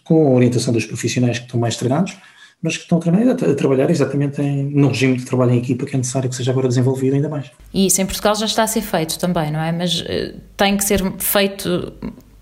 com 0.04 0.28
a 0.28 0.32
orientação 0.32 0.74
dos 0.74 0.86
profissionais 0.86 1.40
que 1.40 1.46
estão 1.46 1.60
mais 1.60 1.78
treinados, 1.78 2.18
mas 2.62 2.78
que 2.78 2.84
estão 2.84 3.00
a, 3.00 3.52
a 3.52 3.56
trabalhar 3.56 3.90
exatamente 3.90 4.42
em, 4.42 4.64
no 4.72 4.88
regime 4.88 5.18
de 5.18 5.26
trabalho 5.26 5.52
em 5.52 5.58
equipa 5.60 5.86
que 5.86 5.96
é 5.96 5.98
necessário 5.98 6.30
que 6.30 6.36
seja 6.36 6.52
agora 6.52 6.68
desenvolvido 6.68 7.16
ainda 7.16 7.30
mais. 7.30 7.52
E 7.74 7.88
isso 7.88 8.02
em 8.02 8.06
Portugal 8.06 8.36
já 8.36 8.46
está 8.46 8.64
a 8.64 8.68
ser 8.68 8.82
feito 8.82 9.20
também, 9.20 9.52
não 9.52 9.60
é? 9.60 9.72
Mas 9.72 10.02
uh, 10.02 10.40
tem 10.58 10.76
que 10.76 10.84
ser 10.84 11.02
feito 11.20 11.94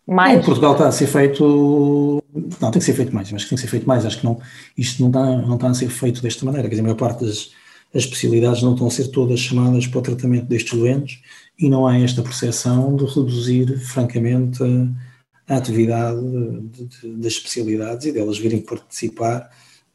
mais. 0.07 0.39
Em 0.39 0.45
Portugal 0.45 0.73
está 0.73 0.87
a 0.87 0.91
ser 0.91 1.07
feito. 1.07 2.23
Não, 2.61 2.71
tem 2.71 2.79
que 2.79 2.85
ser 2.85 2.93
feito 2.93 3.13
mais, 3.13 3.31
mas 3.31 3.45
tem 3.45 3.55
que 3.55 3.61
ser 3.61 3.67
feito 3.67 3.87
mais. 3.87 4.05
Acho 4.05 4.19
que 4.19 4.25
não, 4.25 4.39
isto 4.77 5.01
não 5.01 5.09
está, 5.09 5.25
não 5.25 5.55
está 5.55 5.67
a 5.67 5.73
ser 5.73 5.89
feito 5.89 6.21
desta 6.21 6.45
maneira. 6.45 6.67
Quer 6.67 6.75
dizer, 6.75 6.81
a 6.81 6.83
maior 6.83 6.97
parte 6.97 7.25
das 7.25 7.51
as 7.93 8.03
especialidades 8.03 8.63
não 8.63 8.73
estão 8.73 8.87
a 8.87 8.91
ser 8.91 9.09
todas 9.09 9.39
chamadas 9.39 9.85
para 9.85 9.99
o 9.99 10.01
tratamento 10.01 10.47
destes 10.47 10.73
doentes 10.73 11.19
e 11.59 11.69
não 11.69 11.85
há 11.85 11.99
esta 11.99 12.23
percepção 12.23 12.95
de 12.95 13.05
reduzir, 13.05 13.77
francamente, 13.77 14.63
a, 14.63 15.53
a 15.53 15.57
atividade 15.57 16.19
de, 16.19 16.85
de, 16.85 17.15
das 17.17 17.33
especialidades 17.33 18.07
e 18.07 18.11
delas 18.11 18.39
virem 18.39 18.61
participar 18.61 19.47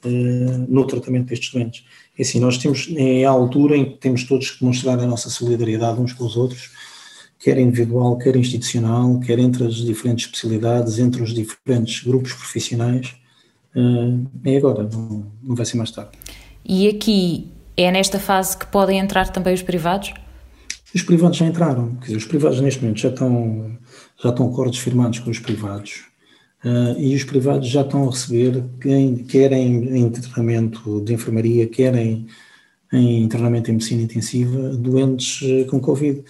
no 0.05 0.87
tratamento 0.87 1.29
destes 1.29 1.53
doentes. 1.53 1.85
E 2.17 2.23
assim, 2.23 2.41
nós 2.41 2.59
temos, 2.59 2.89
é 2.97 3.25
a 3.25 3.31
altura 3.31 3.77
em 3.77 3.85
que 3.85 3.99
temos 3.99 4.25
todos 4.25 4.51
que 4.51 4.61
demonstrar 4.61 4.99
a 4.99 5.07
nossa 5.07 5.29
solidariedade 5.29 6.01
uns 6.01 6.13
com 6.13 6.25
os 6.25 6.37
outros, 6.37 6.71
quer 7.39 7.59
individual, 7.59 8.17
quer 8.19 8.37
institucional, 8.37 9.19
quer 9.21 9.39
entre 9.39 9.65
as 9.65 9.75
diferentes 9.75 10.27
especialidades, 10.27 10.99
entre 10.99 11.23
os 11.23 11.35
diferentes 11.35 12.03
grupos 12.05 12.33
profissionais. 12.33 13.15
Uh, 13.75 14.27
é 14.45 14.57
agora, 14.57 14.89
não, 14.93 15.27
não 15.43 15.55
vai 15.55 15.67
ser 15.67 15.77
mais 15.77 15.91
tarde. 15.91 16.13
E 16.65 16.89
aqui 16.89 17.51
é 17.77 17.91
nesta 17.91 18.19
fase 18.19 18.57
que 18.57 18.67
podem 18.67 18.99
entrar 18.99 19.31
também 19.31 19.55
os 19.55 19.63
privados? 19.63 20.13
Os 20.95 21.03
privados 21.03 21.37
já 21.37 21.47
entraram, 21.47 21.97
quer 21.97 22.07
dizer, 22.07 22.17
os 22.17 22.25
privados 22.25 22.61
neste 22.61 22.81
momento 22.81 23.01
já 23.01 23.11
estão, 23.11 23.79
já 24.23 24.31
estão 24.31 24.49
acordos 24.49 24.79
firmados 24.79 25.19
com 25.19 25.31
os 25.31 25.39
privados 25.39 26.09
uh, 26.65 26.99
e 26.99 27.15
os 27.15 27.25
privados 27.25 27.69
já 27.69 27.83
estão 27.83 28.09
a 28.09 28.11
receber, 28.11 28.65
quem, 28.81 29.17
quer 29.25 29.53
em, 29.53 30.11
treinamento 30.11 31.01
de 31.03 31.15
enfermaria, 31.15 31.67
quer 31.69 31.95
em, 31.95 32.27
treinamento 33.29 33.71
em 33.71 33.75
medicina 33.75 34.03
intensiva, 34.03 34.71
doentes 34.77 35.43
uh, 35.43 35.67
com 35.67 35.81
Covid. 35.81 36.25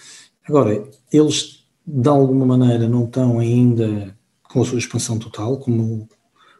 Agora, 0.44 0.82
eles 1.12 1.64
de 1.86 2.08
alguma 2.08 2.44
maneira 2.44 2.88
não 2.88 3.04
estão 3.04 3.38
ainda 3.38 4.14
com 4.42 4.62
a 4.62 4.64
sua 4.64 4.78
expansão 4.78 5.18
total, 5.18 5.58
como, 5.58 6.08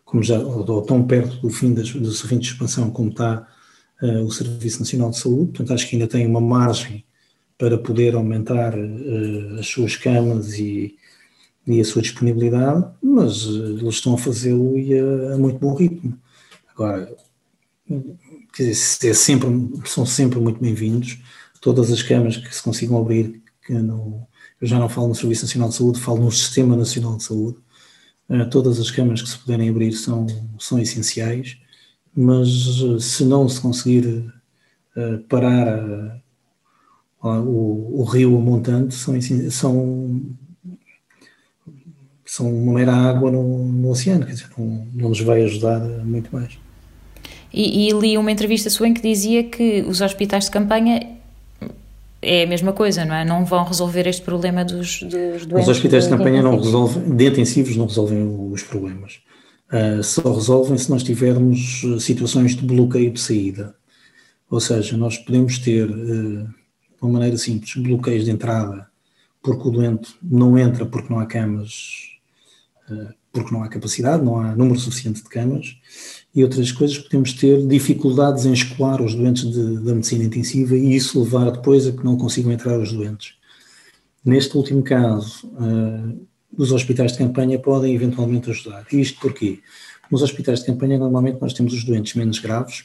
como 0.04 0.22
já, 0.22 0.38
ou, 0.38 0.83
tão 0.83 1.07
perto 1.07 1.37
do 1.40 1.50
fim 1.50 1.74
das, 1.74 1.90
do 1.92 2.12
fim 2.12 2.38
de 2.38 2.46
expansão 2.46 2.90
como 2.90 3.11
está 3.11 3.46
uh, 4.02 4.22
o 4.22 4.31
Serviço 4.31 4.81
Nacional 4.81 5.11
de 5.11 5.18
Saúde, 5.18 5.52
portanto 5.52 5.74
acho 5.74 5.88
que 5.88 5.96
ainda 5.96 6.07
tem 6.07 6.26
uma 6.26 6.40
margem 6.40 7.04
para 7.59 7.76
poder 7.76 8.14
aumentar 8.14 8.74
uh, 8.78 9.59
as 9.59 9.66
suas 9.66 9.96
camas 9.96 10.59
e, 10.59 10.96
e, 11.68 11.81
a 11.81 11.85
sua 11.85 12.02
disponibilidade, 12.02 12.87
mas 13.02 13.46
uh, 13.46 13.78
eles 13.78 13.94
estão 13.94 14.14
a 14.14 14.18
fazê-lo 14.18 14.78
e 14.78 14.98
a, 14.98 15.35
a, 15.35 15.38
muito 15.38 15.59
bom 15.59 15.74
ritmo. 15.74 16.18
Agora, 16.74 17.14
quer 18.54 18.64
dizer, 18.64 19.11
é 19.11 19.14
sempre, 19.14 19.48
são 19.85 20.04
sempre 20.07 20.38
muito 20.40 20.61
bem-vindos, 20.61 21.18
todas 21.61 21.92
as 21.92 22.02
camas 22.02 22.37
que 22.37 22.54
se 22.54 22.62
consigam 22.62 22.98
abrir, 22.98 23.42
que 23.66 23.72
no, 23.74 24.26
eu 24.61 24.66
já 24.66 24.78
não 24.78 24.88
falo 24.88 25.09
no 25.09 25.14
Serviço 25.14 25.44
Nacional 25.44 25.68
de 25.68 25.74
Saúde, 25.76 26.00
falo 26.00 26.24
no 26.24 26.33
Sistema 26.33 26.76
Nacional 26.76 27.16
de 27.16 27.24
Saúde, 27.24 27.59
todas 28.50 28.78
as 28.78 28.90
camas 28.90 29.22
que 29.22 29.28
se 29.28 29.38
puderem 29.38 29.68
abrir 29.70 29.92
são, 29.92 30.26
são 30.59 30.78
essenciais 30.78 31.59
mas 32.20 32.48
eh, 32.83 32.98
se 33.00 33.24
não 33.24 33.48
se 33.48 33.61
conseguir 33.61 34.33
parar 35.28 35.78
uh, 37.22 37.28
o, 37.28 38.00
o, 38.00 38.04
rio 38.04 38.33
montante, 38.40 38.92
são, 38.96 39.14
são, 39.48 40.20
são 42.31 42.53
uma 42.53 42.75
mera 42.75 42.93
água 42.93 43.31
no, 43.31 43.64
no 43.64 43.91
oceano, 43.91 44.27
quer 44.27 44.33
dizer, 44.33 44.49
não, 44.57 44.87
não 44.95 45.09
nos 45.09 45.21
vai 45.21 45.43
ajudar 45.45 45.81
muito 45.81 46.29
mais. 46.31 46.59
E, 47.53 47.88
e, 47.88 47.93
li 47.93 48.19
uma 48.19 48.31
entrevista 48.31 48.69
sua 48.69 48.87
em 48.87 48.93
que 48.93 49.01
dizia 49.01 49.45
que 49.45 49.81
os 49.88 50.03
hospitais 50.03 50.45
de 50.45 50.51
campanha 50.51 51.17
é 52.21 52.43
a 52.43 52.47
mesma 52.47 52.75
coisa, 52.75 53.05
não 53.07 53.14
é? 53.14 53.25
Não 53.25 53.47
vão 53.47 53.64
resolver 53.64 54.07
este 54.07 54.21
problema 54.21 54.62
dos, 54.62 55.01
dos 55.03 55.47
doentes. 55.47 55.69
Os 55.69 55.69
hospitais 55.69 56.05
de 56.05 56.11
campanha 56.11 56.43
não 56.43 56.59
resolvem, 56.59 57.17
de 57.17 57.27
intensivos 57.27 57.77
não 57.77 57.87
resolvem 57.87 58.51
os 58.53 58.62
problemas. 58.62 59.21
Uh, 59.73 60.03
só 60.03 60.35
resolvem 60.35 60.77
se 60.77 60.91
nós 60.91 61.03
tivermos 61.03 61.83
situações 62.01 62.55
de 62.55 62.62
bloqueio 62.62 63.11
de 63.11 63.21
saída. 63.21 63.75
Ou 64.51 64.61
seja, 64.61 64.97
nós 64.99 65.17
podemos 65.17 65.59
ter, 65.59 65.88
uh, 65.88 66.45
de 66.45 67.01
uma 67.01 67.12
maneira 67.12 67.38
simples, 67.38 67.75
bloqueios 67.77 68.27
de 68.27 68.31
entrada, 68.31 68.87
porque 69.43 69.67
o 69.67 69.71
doente 69.71 70.14
não 70.23 70.59
entra 70.59 70.85
porque 70.85 71.11
não 71.11 71.21
há 71.21 71.27
camas, 71.27 72.08
porque 73.33 73.53
não 73.53 73.62
há 73.62 73.68
capacidade, 73.68 74.24
não 74.24 74.40
há 74.40 74.55
número 74.55 74.79
suficiente 74.79 75.22
de 75.22 75.29
camas, 75.29 75.77
e 76.35 76.42
outras 76.42 76.72
coisas 76.72 76.98
podemos 76.98 77.33
ter 77.33 77.66
dificuldades 77.66 78.46
em 78.46 78.53
escoar 78.53 79.03
os 79.03 79.14
doentes 79.14 79.51
de, 79.51 79.79
da 79.81 79.94
medicina 79.94 80.24
intensiva 80.24 80.77
e 80.77 80.94
isso 80.94 81.22
levar 81.22 81.51
depois 81.51 81.87
a 81.87 81.92
que 81.92 82.05
não 82.05 82.16
consigam 82.16 82.53
entrar 82.53 82.79
os 82.79 82.92
doentes. 82.92 83.35
Neste 84.24 84.57
último 84.57 84.83
caso, 84.83 85.46
uh, 85.46 86.27
os 86.57 86.72
hospitais 86.72 87.12
de 87.12 87.18
campanha 87.18 87.59
podem 87.59 87.94
eventualmente 87.94 88.51
ajudar. 88.51 88.87
Isto 88.92 89.20
porquê? 89.20 89.61
Nos 90.11 90.22
hospitais 90.22 90.61
de 90.61 90.66
campanha, 90.66 90.98
normalmente, 90.98 91.40
nós 91.40 91.53
temos 91.53 91.72
os 91.72 91.85
doentes 91.85 92.14
menos 92.14 92.38
graves, 92.38 92.85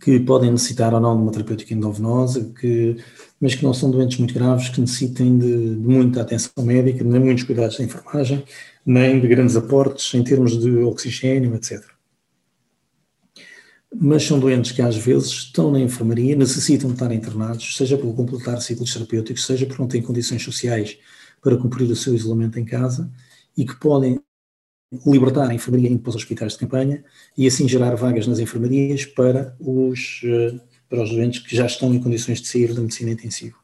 que 0.00 0.18
podem 0.20 0.50
necessitar 0.50 0.94
ou 0.94 1.00
não 1.00 1.16
de 1.16 1.22
uma 1.22 1.32
terapêutica 1.32 1.74
endovenosa, 1.74 2.52
que, 2.58 2.96
mas 3.40 3.54
que 3.54 3.64
não 3.64 3.72
são 3.72 3.90
doentes 3.90 4.18
muito 4.18 4.34
graves, 4.34 4.68
que 4.68 4.80
necessitem 4.80 5.38
de, 5.38 5.74
de 5.76 5.88
muita 5.88 6.20
atenção 6.20 6.52
médica, 6.62 7.02
nem 7.02 7.20
muitos 7.20 7.44
cuidados 7.44 7.76
de 7.76 7.84
enfermagem, 7.84 8.44
nem 8.84 9.18
de 9.18 9.26
grandes 9.26 9.56
aportes 9.56 10.12
em 10.12 10.22
termos 10.22 10.58
de 10.58 10.70
oxigênio, 10.78 11.54
etc. 11.54 11.82
Mas 13.94 14.24
são 14.24 14.38
doentes 14.38 14.72
que 14.72 14.82
às 14.82 14.96
vezes 14.96 15.30
estão 15.30 15.70
na 15.70 15.80
enfermaria, 15.80 16.36
necessitam 16.36 16.88
de 16.88 16.94
estar 16.94 17.10
internados, 17.12 17.76
seja 17.76 17.96
por 17.96 18.14
completar 18.14 18.60
ciclos 18.60 18.92
terapêuticos, 18.92 19.46
seja 19.46 19.66
porque 19.66 19.82
não 19.82 19.88
têm 19.88 20.02
condições 20.02 20.42
sociais 20.42 20.98
para 21.42 21.56
cumprir 21.56 21.90
o 21.90 21.96
seu 21.96 22.14
isolamento 22.14 22.58
em 22.58 22.64
casa 22.64 23.10
e 23.56 23.64
que 23.64 23.74
podem 23.76 24.20
libertar 25.06 25.48
a 25.48 25.54
enfermaria 25.54 25.88
indo 25.88 26.00
para 26.00 26.10
os 26.10 26.16
hospitais 26.16 26.52
de 26.52 26.58
campanha 26.58 27.04
e 27.38 27.46
assim 27.46 27.68
gerar 27.68 27.94
vagas 27.94 28.26
nas 28.26 28.38
enfermarias 28.38 29.04
para 29.06 29.56
os, 29.58 30.20
eh, 30.24 30.60
para 30.90 31.02
os 31.04 31.10
doentes 31.10 31.40
que 31.40 31.56
já 31.56 31.64
estão 31.64 31.94
em 31.94 32.00
condições 32.00 32.42
de 32.42 32.48
sair 32.48 32.74
da 32.74 32.82
medicina 32.82 33.12
intensiva. 33.12 33.56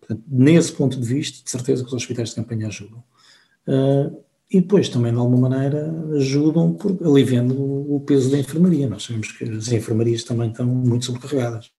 Portanto, 0.00 0.24
nesse 0.26 0.72
ponto 0.72 0.98
de 0.98 1.06
vista, 1.06 1.44
de 1.44 1.50
certeza 1.50 1.82
que 1.82 1.88
os 1.88 1.94
hospitais 1.94 2.30
de 2.30 2.36
campanha 2.36 2.66
ajudam. 2.68 3.04
Uh, 3.68 4.24
e 4.50 4.60
depois 4.60 4.88
também, 4.88 5.12
de 5.12 5.18
alguma 5.18 5.48
maneira, 5.48 5.92
ajudam 6.16 6.72
por, 6.72 6.96
aliviando 7.04 7.54
o 7.60 8.00
peso 8.00 8.30
da 8.30 8.38
enfermaria. 8.38 8.88
Nós 8.88 9.02
sabemos 9.02 9.32
que 9.32 9.44
as 9.44 9.68
enfermarias 9.68 10.24
também 10.24 10.50
estão 10.50 10.66
muito 10.66 11.04
sobrecarregadas. 11.04 11.70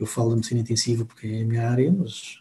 Eu 0.00 0.06
falo 0.06 0.30
da 0.30 0.36
medicina 0.36 0.60
intensiva 0.60 1.04
porque 1.04 1.26
é 1.26 1.42
a 1.42 1.44
minha 1.44 1.68
área, 1.68 1.92
mas 1.92 2.38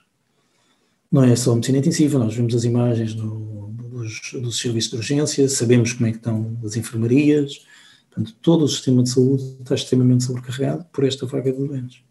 não 1.12 1.24
é 1.24 1.36
só 1.36 1.54
medicina 1.54 1.80
intensiva, 1.80 2.20
nós 2.20 2.36
vemos 2.36 2.54
as 2.54 2.64
imagens 2.64 3.14
do, 3.14 3.72
dos, 3.72 4.32
do 4.34 4.52
serviço 4.52 4.92
de 4.92 4.98
urgência, 4.98 5.50
sabemos 5.50 5.94
como 5.94 6.08
é 6.08 6.12
que 6.12 6.18
estão 6.18 6.58
as 6.64 6.76
enfermarias, 6.76 7.66
portanto, 8.18 8.36
todo 8.42 8.66
o 8.66 8.68
sistema 8.68 9.04
de 9.04 9.10
saúde 9.10 9.44
está 9.62 9.76
extremamente 9.76 10.24
sobrecarregado 10.24 10.86
por 10.92 11.04
esta 11.04 11.26
vaga 11.26 11.52
de 11.52 11.58
doentes. 11.58 12.02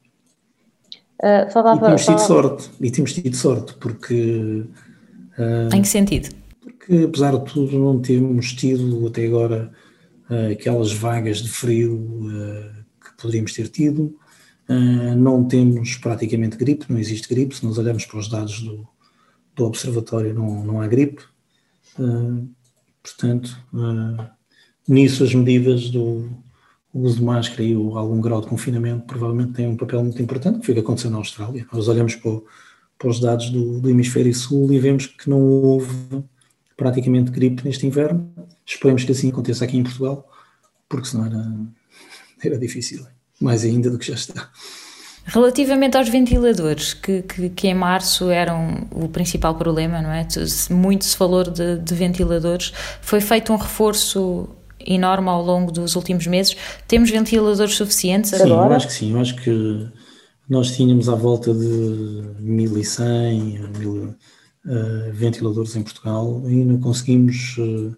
Uh, 1.22 1.50
falava, 1.50 1.78
e 1.78 1.80
temos 1.80 2.00
tido 2.02 2.18
falava... 2.18 2.26
sorte, 2.26 2.70
e 2.80 2.90
temos 2.90 3.12
tido 3.12 3.36
sorte, 3.36 3.74
porque... 3.74 4.64
Uh, 5.38 5.74
em 5.74 5.82
que 5.82 5.88
sentido? 5.88 6.28
Porque, 6.60 7.04
apesar 7.04 7.36
de 7.36 7.44
tudo, 7.52 7.78
não 7.78 8.00
temos 8.00 8.52
tido 8.52 9.06
até 9.06 9.26
agora 9.26 9.72
uh, 10.30 10.52
aquelas 10.52 10.92
vagas 10.92 11.38
de 11.38 11.48
frio 11.48 12.22
que 13.02 13.22
poderíamos 13.22 13.52
ter 13.52 13.68
tido, 13.68 14.16
Uh, 14.68 15.14
não 15.14 15.44
temos 15.44 15.96
praticamente 15.96 16.56
gripe, 16.56 16.90
não 16.90 16.98
existe 16.98 17.28
gripe. 17.28 17.54
Se 17.54 17.64
nós 17.64 17.78
olharmos 17.78 18.04
para 18.04 18.18
os 18.18 18.28
dados 18.28 18.60
do, 18.62 18.84
do 19.54 19.64
observatório, 19.64 20.34
não, 20.34 20.64
não 20.64 20.80
há 20.80 20.88
gripe. 20.88 21.22
Uh, 21.96 22.48
portanto, 23.00 23.56
uh, 23.72 24.28
nisso 24.88 25.24
as 25.24 25.34
medidas 25.34 25.90
do 25.90 26.28
uso 26.92 27.16
de 27.16 27.22
máscara 27.24 27.62
e 27.62 27.76
o, 27.76 27.98
algum 27.98 28.20
grau 28.20 28.40
de 28.40 28.46
confinamento 28.46 29.04
provavelmente 29.06 29.52
têm 29.52 29.68
um 29.68 29.76
papel 29.76 30.02
muito 30.02 30.20
importante, 30.22 30.60
que 30.60 30.66
foi 30.66 30.72
o 30.72 30.76
que 30.76 30.82
aconteceu 30.82 31.10
na 31.10 31.18
Austrália. 31.18 31.66
Nós 31.72 31.88
olhamos 31.88 32.14
para, 32.16 32.30
o, 32.30 32.44
para 32.98 33.08
os 33.08 33.20
dados 33.20 33.50
do, 33.50 33.80
do, 33.80 33.90
hemisfério 33.90 34.34
sul 34.34 34.72
e 34.72 34.78
vemos 34.78 35.06
que 35.06 35.28
não 35.28 35.40
houve 35.40 36.24
praticamente 36.76 37.30
gripe 37.30 37.64
neste 37.64 37.86
inverno. 37.86 38.30
Esperemos 38.64 39.04
que 39.04 39.12
assim 39.12 39.30
aconteça 39.30 39.64
aqui 39.64 39.76
em 39.76 39.82
Portugal, 39.82 40.26
porque 40.88 41.08
senão 41.08 41.26
era, 41.26 41.52
era 42.42 42.58
difícil 42.58 43.06
mais 43.40 43.64
ainda 43.64 43.90
do 43.90 43.98
que 43.98 44.06
já 44.06 44.14
está. 44.14 44.50
Relativamente 45.26 45.96
aos 45.96 46.08
ventiladores, 46.08 46.94
que, 46.94 47.22
que, 47.22 47.50
que, 47.50 47.68
em 47.68 47.74
março 47.74 48.30
eram 48.30 48.86
o 48.92 49.08
principal 49.08 49.56
problema, 49.56 50.00
não 50.00 50.10
é? 50.10 50.26
Muito 50.70 51.04
se 51.04 51.16
falou 51.16 51.42
de, 51.42 51.78
de, 51.78 51.94
ventiladores. 51.94 52.72
Foi 53.02 53.20
feito 53.20 53.52
um 53.52 53.56
reforço 53.56 54.48
enorme 54.86 55.28
ao 55.28 55.42
longo 55.44 55.72
dos 55.72 55.96
últimos 55.96 56.26
meses. 56.26 56.56
Temos 56.86 57.10
ventiladores 57.10 57.74
suficientes 57.74 58.30
sim, 58.30 58.42
agora? 58.42 58.72
Eu 58.72 58.76
acho 58.76 58.86
que 58.86 58.92
sim. 58.92 59.12
Eu 59.12 59.20
acho 59.20 59.36
que 59.36 59.88
nós 60.48 60.74
tínhamos 60.76 61.08
à 61.08 61.14
volta 61.14 61.52
de 61.52 62.22
1.100 62.40 63.78
mil, 63.78 64.04
uh, 64.04 65.12
ventiladores 65.12 65.74
em 65.76 65.82
Portugal 65.82 66.42
e 66.46 66.64
não 66.64 66.78
conseguimos. 66.80 67.56
Uh, 67.58 67.96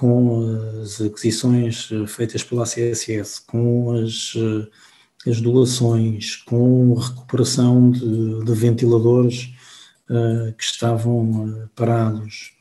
com 0.00 0.56
as 0.82 0.98
aquisições 0.98 1.90
eh, 1.92 2.06
feitas 2.06 2.42
pela 2.42 2.64
CSS, 2.64 3.42
com 3.46 3.92
as, 3.92 4.32
eh, 4.34 5.30
as 5.30 5.42
doações, 5.42 6.36
com 6.36 6.96
a 6.98 7.06
recuperação 7.06 7.90
de, 7.90 8.42
de 8.42 8.54
ventiladores 8.54 9.52
uh, 10.08 10.54
que 10.56 10.64
estavam 10.64 11.44
uh, 11.44 11.70
parados, 11.76 12.52
uh, 12.54 12.59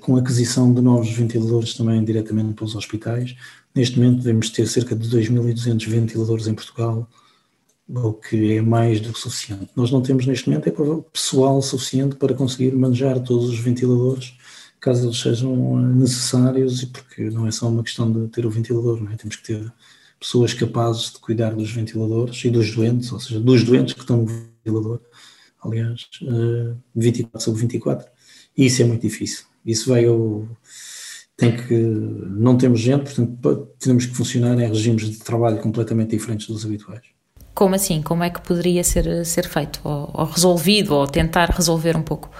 com 0.00 0.16
a 0.16 0.20
aquisição 0.20 0.72
de 0.72 0.80
novos 0.80 1.10
ventiladores 1.10 1.74
também 1.74 2.02
diretamente 2.04 2.54
pelos 2.54 2.74
hospitais. 2.74 3.36
Neste 3.74 3.98
momento 3.98 4.18
devemos 4.18 4.50
ter 4.50 4.66
cerca 4.66 4.94
de 4.96 5.08
2.200 5.08 5.88
ventiladores 5.88 6.46
em 6.46 6.54
Portugal, 6.54 7.08
o 7.88 8.12
que 8.12 8.56
é 8.56 8.62
mais 8.62 9.00
do 9.00 9.12
que 9.12 9.18
suficiente. 9.18 9.68
Nós 9.76 9.90
não 9.90 10.02
temos 10.02 10.26
neste 10.26 10.48
momento 10.48 10.68
é 10.68 11.02
pessoal 11.12 11.60
suficiente 11.62 12.16
para 12.16 12.34
conseguir 12.34 12.72
manejar 12.74 13.20
todos 13.20 13.48
os 13.48 13.58
ventiladores 13.58 14.34
caso 14.82 15.06
eles 15.06 15.20
sejam 15.20 15.78
necessários 15.94 16.82
e 16.82 16.86
porque 16.86 17.30
não 17.30 17.46
é 17.46 17.52
só 17.52 17.68
uma 17.68 17.84
questão 17.84 18.12
de 18.12 18.28
ter 18.28 18.44
o 18.44 18.50
ventilador, 18.50 19.00
é? 19.10 19.16
temos 19.16 19.36
que 19.36 19.44
ter 19.44 19.72
pessoas 20.18 20.52
capazes 20.52 21.12
de 21.12 21.18
cuidar 21.20 21.54
dos 21.54 21.70
ventiladores 21.70 22.44
e 22.44 22.50
dos 22.50 22.74
doentes, 22.74 23.12
ou 23.12 23.20
seja, 23.20 23.40
dos 23.40 23.62
doentes 23.62 23.94
que 23.94 24.00
estão 24.00 24.18
no 24.18 24.26
ventilador, 24.26 25.00
aliás, 25.62 26.08
24 26.94 27.38
eh, 27.38 27.40
sobre 27.40 27.60
24, 27.60 28.08
e 28.56 28.66
isso 28.66 28.82
é 28.82 28.84
muito 28.84 29.02
difícil. 29.02 29.51
Isso 29.64 29.90
vai 29.90 30.04
ao. 30.04 30.46
Tem 31.36 31.56
que. 31.56 31.74
Não 31.74 32.56
temos 32.56 32.80
gente, 32.80 33.04
portanto, 33.04 33.68
temos 33.78 34.06
que 34.06 34.14
funcionar 34.14 34.58
em 34.58 34.68
regimes 34.68 35.10
de 35.10 35.18
trabalho 35.18 35.58
completamente 35.58 36.10
diferentes 36.10 36.46
dos 36.46 36.64
habituais. 36.64 37.02
Como 37.54 37.74
assim? 37.74 38.00
Como 38.02 38.22
é 38.22 38.30
que 38.30 38.40
poderia 38.40 38.82
ser, 38.82 39.24
ser 39.26 39.46
feito? 39.48 39.80
Ou, 39.84 40.10
ou 40.14 40.24
resolvido? 40.24 40.94
Ou 40.94 41.06
tentar 41.06 41.50
resolver 41.50 41.96
um 41.96 42.02
pouco? 42.02 42.30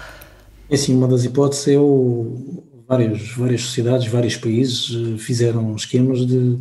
É 0.70 0.74
assim, 0.74 0.94
uma 0.94 1.06
das 1.06 1.24
hipóteses 1.24 1.68
é 1.68 1.78
o, 1.78 2.64
várias, 2.88 3.28
várias 3.32 3.62
sociedades, 3.62 4.06
vários 4.06 4.36
países 4.36 4.90
eh, 4.94 5.18
fizeram 5.18 5.74
esquemas 5.74 6.26
de 6.26 6.58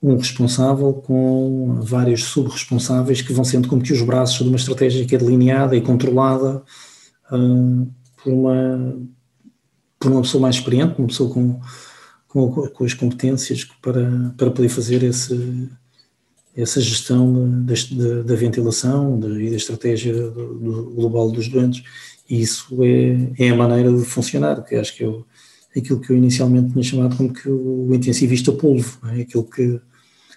um 0.00 0.16
responsável 0.16 0.92
com 0.92 1.80
vários 1.82 2.24
subresponsáveis 2.24 3.20
que 3.20 3.32
vão 3.32 3.44
sendo 3.44 3.68
como 3.68 3.82
que 3.82 3.92
os 3.92 4.02
braços 4.02 4.38
de 4.38 4.48
uma 4.48 4.56
estratégia 4.56 5.04
que 5.04 5.14
é 5.14 5.18
delineada 5.18 5.76
e 5.76 5.80
controlada 5.80 6.62
uh, 7.32 7.92
por, 8.22 8.32
uma, 8.32 8.96
por 9.98 10.10
uma 10.10 10.22
pessoa 10.22 10.42
mais 10.42 10.56
experiente, 10.56 10.94
uma 10.98 11.08
pessoa 11.08 11.32
com, 11.32 11.60
com, 12.28 12.68
com 12.68 12.84
as 12.84 12.94
competências 12.94 13.64
para, 13.82 14.34
para 14.36 14.50
poder 14.50 14.68
fazer 14.68 15.02
esse, 15.02 15.68
essa 16.56 16.80
gestão 16.80 17.64
da, 17.64 17.74
da, 17.92 18.22
da 18.22 18.34
ventilação 18.34 19.18
de, 19.18 19.46
e 19.46 19.50
da 19.50 19.56
estratégia 19.56 20.12
do, 20.12 20.54
do 20.54 20.90
global 20.94 21.30
dos 21.30 21.48
doentes 21.48 21.82
e 22.28 22.42
isso 22.42 22.76
é, 22.82 23.46
é 23.46 23.50
a 23.50 23.56
maneira 23.56 23.90
de 23.92 24.04
funcionar, 24.04 24.62
que 24.62 24.74
acho 24.74 24.94
que 24.94 25.04
é 25.04 25.78
aquilo 25.78 26.00
que 26.00 26.12
eu 26.12 26.16
inicialmente 26.16 26.72
tinha 26.72 26.82
chamado 26.82 27.16
como 27.16 27.32
que 27.32 27.48
o 27.48 27.94
intensivista 27.94 28.52
polvo, 28.52 28.98
é? 29.08 29.22
aquilo 29.22 29.44
que 29.44 29.80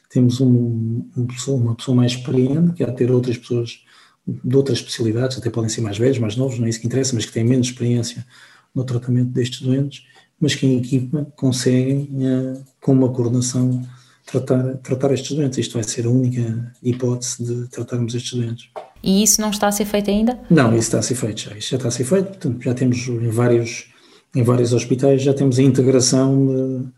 temos 0.10 0.40
um, 0.40 1.06
uma, 1.16 1.28
pessoa, 1.28 1.60
uma 1.60 1.76
pessoa 1.76 1.96
mais 1.96 2.14
experiente, 2.14 2.74
que 2.74 2.84
há 2.84 2.92
ter 2.92 3.12
outras 3.12 3.38
pessoas 3.38 3.84
de 4.26 4.56
outras 4.56 4.78
especialidades, 4.78 5.38
até 5.38 5.50
podem 5.50 5.70
ser 5.70 5.82
mais 5.82 5.98
velhos, 5.98 6.20
mais 6.20 6.36
novos, 6.38 6.60
não 6.60 6.66
é 6.66 6.70
isso 6.70 6.80
que 6.80 6.88
interessa, 6.88 7.14
mas 7.16 7.26
que 7.26 7.34
têm 7.34 7.44
menos 7.44 7.68
experiência 7.68 8.26
no 8.74 8.84
tratamento 8.84 9.30
destes 9.30 9.62
doentes, 9.62 10.06
mas 10.40 10.56
que 10.56 10.66
em 10.66 10.78
equipa 10.78 11.28
conseguem, 11.36 12.10
eh, 12.20 12.60
com 12.80 12.94
uma 12.94 13.10
coordenação, 13.10 13.86
tratar, 14.26 14.78
tratar 14.78 15.14
estes 15.14 15.36
doentes. 15.36 15.60
Isto 15.60 15.74
vai 15.74 15.84
ser 15.84 16.06
a 16.06 16.10
única 16.10 16.74
hipótese 16.82 17.44
de 17.44 17.68
tratarmos 17.68 18.16
estes 18.16 18.34
doentes. 18.34 18.70
E 19.04 19.24
isso 19.24 19.42
não 19.42 19.50
está 19.50 19.68
a 19.68 19.72
ser 19.72 19.86
feito 19.86 20.10
ainda? 20.10 20.40
Não, 20.50 20.70
isso 20.70 20.88
está 20.88 21.00
a 21.00 21.02
ser 21.02 21.16
feito 21.16 21.42
já. 21.42 21.58
Isso 21.58 21.70
já 21.70 21.78
está 21.78 21.90
a 21.90 21.92
ser 21.92 22.04
feito. 22.04 22.28
Portanto, 22.28 22.64
já 22.64 22.74
temos 22.74 23.08
em 23.08 23.30
vários, 23.30 23.88
em 24.36 24.44
vários 24.44 24.74
hospitais, 24.74 25.22
já 25.22 25.34
temos 25.34 25.60
a 25.60 25.64
integração 25.64 26.92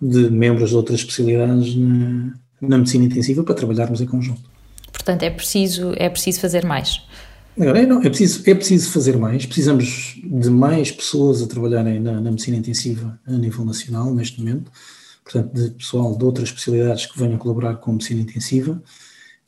de, 0.00 0.22
de 0.24 0.30
membros 0.30 0.70
de 0.70 0.76
outras 0.76 1.00
especialidades 1.00 1.76
na, 1.76 2.34
na 2.60 2.78
medicina 2.78 3.04
intensiva 3.04 3.42
para 3.42 3.54
trabalharmos 3.54 4.00
em 4.00 4.06
conjunto. 4.06 4.42
Portanto, 4.92 5.22
é 5.22 5.30
preciso, 5.30 5.92
é 5.96 6.08
preciso 6.08 6.40
fazer 6.40 6.64
mais. 6.64 7.00
Agora, 7.60 7.82
é, 7.82 7.86
não, 7.86 8.00
é, 8.00 8.08
preciso, 8.08 8.42
é 8.48 8.54
preciso 8.54 8.90
fazer 8.90 9.18
mais, 9.18 9.44
precisamos 9.44 10.18
de 10.24 10.48
mais 10.48 10.90
pessoas 10.90 11.42
a 11.42 11.46
trabalharem 11.46 12.00
na, 12.00 12.18
na, 12.18 12.30
medicina 12.30 12.56
intensiva 12.56 13.20
a 13.26 13.32
nível 13.32 13.66
nacional 13.66 14.14
neste 14.14 14.40
momento, 14.40 14.72
portanto, 15.22 15.52
de 15.52 15.70
pessoal 15.72 16.16
de 16.16 16.24
outras 16.24 16.48
especialidades 16.48 17.04
que 17.04 17.18
venham 17.18 17.36
colaborar 17.36 17.76
com 17.76 17.90
a 17.90 17.92
medicina 17.92 18.22
intensiva 18.22 18.82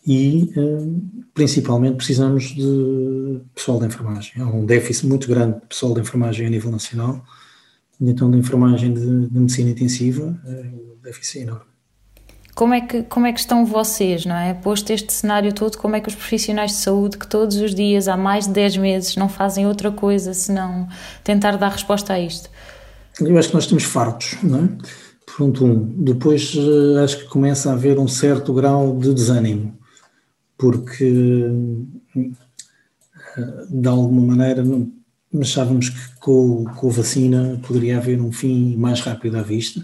e, 0.07 0.53
uh, 0.57 1.03
principalmente, 1.33 1.97
precisamos 1.97 2.55
de 2.55 3.41
pessoal 3.55 3.79
de 3.79 3.87
enfermagem. 3.87 4.43
Há 4.43 4.47
um 4.47 4.67
déficit 4.67 5.07
muito 5.07 5.27
grande 5.27 5.61
de 5.61 5.67
pessoal 5.67 5.95
de 5.95 6.01
enfermagem 6.03 6.47
a 6.47 6.51
nível 6.51 6.71
nacional, 6.71 7.25
então, 7.99 8.31
de 8.31 8.37
enfermagem 8.37 8.93
de, 8.93 9.29
de 9.29 9.39
medicina 9.39 9.71
intensiva, 9.71 10.39
uh, 10.45 10.93
o 10.93 10.99
déficit 11.03 11.39
é 11.39 11.43
enorme. 11.43 11.72
Como 12.63 12.75
é, 12.75 12.81
que, 12.81 13.03
como 13.03 13.27
é 13.27 13.33
que 13.33 13.41
estão 13.41 13.67
vocês, 13.67 14.25
não 14.25 14.37
é? 14.37 14.55
Posto 14.55 14.91
este 14.91 15.13
cenário 15.13 15.53
todo, 15.53 15.77
como 15.77 15.97
é 15.97 16.01
que 16.01 16.09
os 16.09 16.15
profissionais 16.15 16.71
de 16.71 16.77
saúde 16.77 17.19
que 17.19 17.27
todos 17.27 17.57
os 17.57 17.75
dias, 17.75 18.07
há 18.07 18.17
mais 18.17 18.47
de 18.47 18.53
10 18.53 18.77
meses, 18.77 19.17
não 19.17 19.29
fazem 19.29 19.67
outra 19.67 19.91
coisa 19.91 20.33
senão 20.33 20.87
tentar 21.25 21.57
dar 21.57 21.71
resposta 21.71 22.13
a 22.13 22.21
isto? 22.21 22.49
Eu 23.21 23.37
acho 23.37 23.49
que 23.49 23.55
nós 23.55 23.65
estamos 23.65 23.83
fartos, 23.83 24.37
não 24.45 24.61
é? 24.61 24.69
Ponto 25.37 25.65
um. 25.65 26.05
Depois 26.05 26.55
eh, 26.57 27.03
acho 27.03 27.19
que 27.19 27.25
começa 27.25 27.69
a 27.69 27.73
haver 27.73 27.99
um 27.99 28.07
certo 28.07 28.55
grau 28.55 28.97
de 28.97 29.13
desânimo, 29.13 29.77
porque 30.57 31.51
eh, 32.17 32.31
de 33.71 33.89
alguma 33.89 34.37
maneira 34.37 34.63
achávamos 35.41 35.89
que 35.89 36.21
com, 36.21 36.63
com 36.77 36.89
a 36.89 36.93
vacina 36.93 37.61
poderia 37.67 37.99
haver 37.99 38.21
um 38.21 38.31
fim 38.31 38.77
mais 38.77 39.01
rápido 39.01 39.37
à 39.37 39.43
vista 39.43 39.83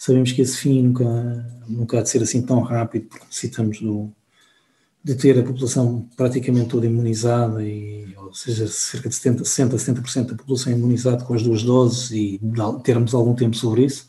Sabemos 0.00 0.32
que 0.32 0.40
esse 0.40 0.56
fim 0.56 0.80
nunca, 0.82 1.04
nunca 1.68 1.98
há 1.98 2.02
de 2.02 2.08
ser 2.08 2.22
assim 2.22 2.40
tão 2.40 2.62
rápido, 2.62 3.04
porque 3.04 3.26
necessitamos 3.26 3.82
do, 3.82 4.10
de 5.04 5.14
ter 5.14 5.38
a 5.38 5.42
população 5.42 6.08
praticamente 6.16 6.70
toda 6.70 6.86
imunizada, 6.86 7.62
e, 7.62 8.16
ou 8.16 8.32
seja, 8.32 8.66
cerca 8.66 9.10
de 9.10 9.14
70, 9.14 9.44
60, 9.44 9.76
70% 9.76 10.26
da 10.28 10.34
população 10.36 10.72
imunizada 10.72 11.22
com 11.22 11.34
as 11.34 11.42
duas 11.42 11.62
doses 11.62 12.12
e 12.12 12.40
termos 12.82 13.12
algum 13.12 13.34
tempo 13.34 13.54
sobre 13.54 13.84
isso. 13.84 14.06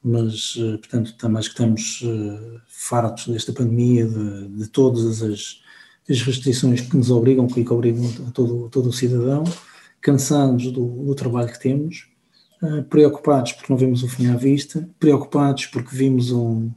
Mas, 0.00 0.54
eh, 0.56 0.76
portanto, 0.76 1.36
acho 1.36 1.48
que 1.48 1.54
estamos 1.54 2.02
eh, 2.04 2.60
fartos 2.68 3.26
desta 3.26 3.52
pandemia, 3.52 4.06
de, 4.06 4.48
de 4.48 4.68
todas 4.68 5.22
as, 5.22 5.60
as, 6.08 6.22
restrições 6.22 6.82
que 6.82 6.96
nos 6.96 7.10
obrigam, 7.10 7.48
que 7.48 7.68
obrigam 7.68 8.08
a 8.28 8.30
todo, 8.30 8.68
todo 8.68 8.88
o 8.90 8.92
cidadão, 8.92 9.42
cansados 10.00 10.70
do, 10.70 10.86
do 11.04 11.14
trabalho 11.16 11.50
que 11.50 11.58
temos 11.58 12.09
uh, 12.62 12.82
preocupados 12.84 13.52
porque 13.52 13.72
não 13.72 13.78
vemos 13.78 14.02
o 14.02 14.08
fim 14.08 14.28
à 14.28 14.36
vista, 14.36 14.88
preocupados 14.98 15.66
porque 15.66 15.94
vimos 15.94 16.30
um, 16.30 16.70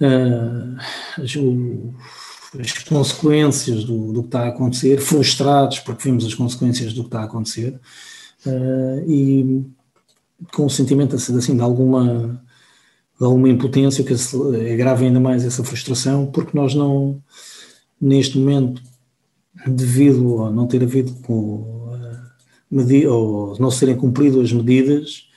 uh, 0.00 0.76
as, 1.22 2.72
consequências 2.84 3.84
do, 3.84 4.12
do, 4.12 4.22
que 4.22 4.28
está 4.28 4.44
a 4.44 4.48
acontecer, 4.48 5.00
frustrados 5.00 5.80
porque 5.80 6.04
vimos 6.04 6.24
as 6.24 6.34
consequências 6.34 6.92
do 6.92 7.02
que 7.02 7.08
está 7.08 7.20
a 7.20 7.24
acontecer 7.24 7.78
uh, 8.46 9.10
e 9.10 9.64
com 10.52 10.66
o 10.66 10.70
sentimento 10.70 11.16
assim, 11.16 11.36
assim 11.36 11.56
de 11.56 11.62
alguma 11.62 12.42
de 13.18 13.24
alguma 13.24 13.48
impotência 13.48 14.02
que 14.02 14.12
agrava 14.72 15.04
ainda 15.04 15.20
mais 15.20 15.44
essa 15.44 15.62
frustração 15.62 16.26
porque 16.26 16.56
nós 16.56 16.74
não 16.74 17.22
neste 18.00 18.38
momento 18.38 18.82
devido 19.66 20.42
a 20.44 20.50
não 20.50 20.66
ter 20.66 20.82
havido 20.82 21.14
com 21.22 21.73
ou 23.08 23.56
não 23.58 23.70
serem 23.70 23.96
cumpridas 23.96 24.40
as 24.40 24.52
medidas 24.52 25.28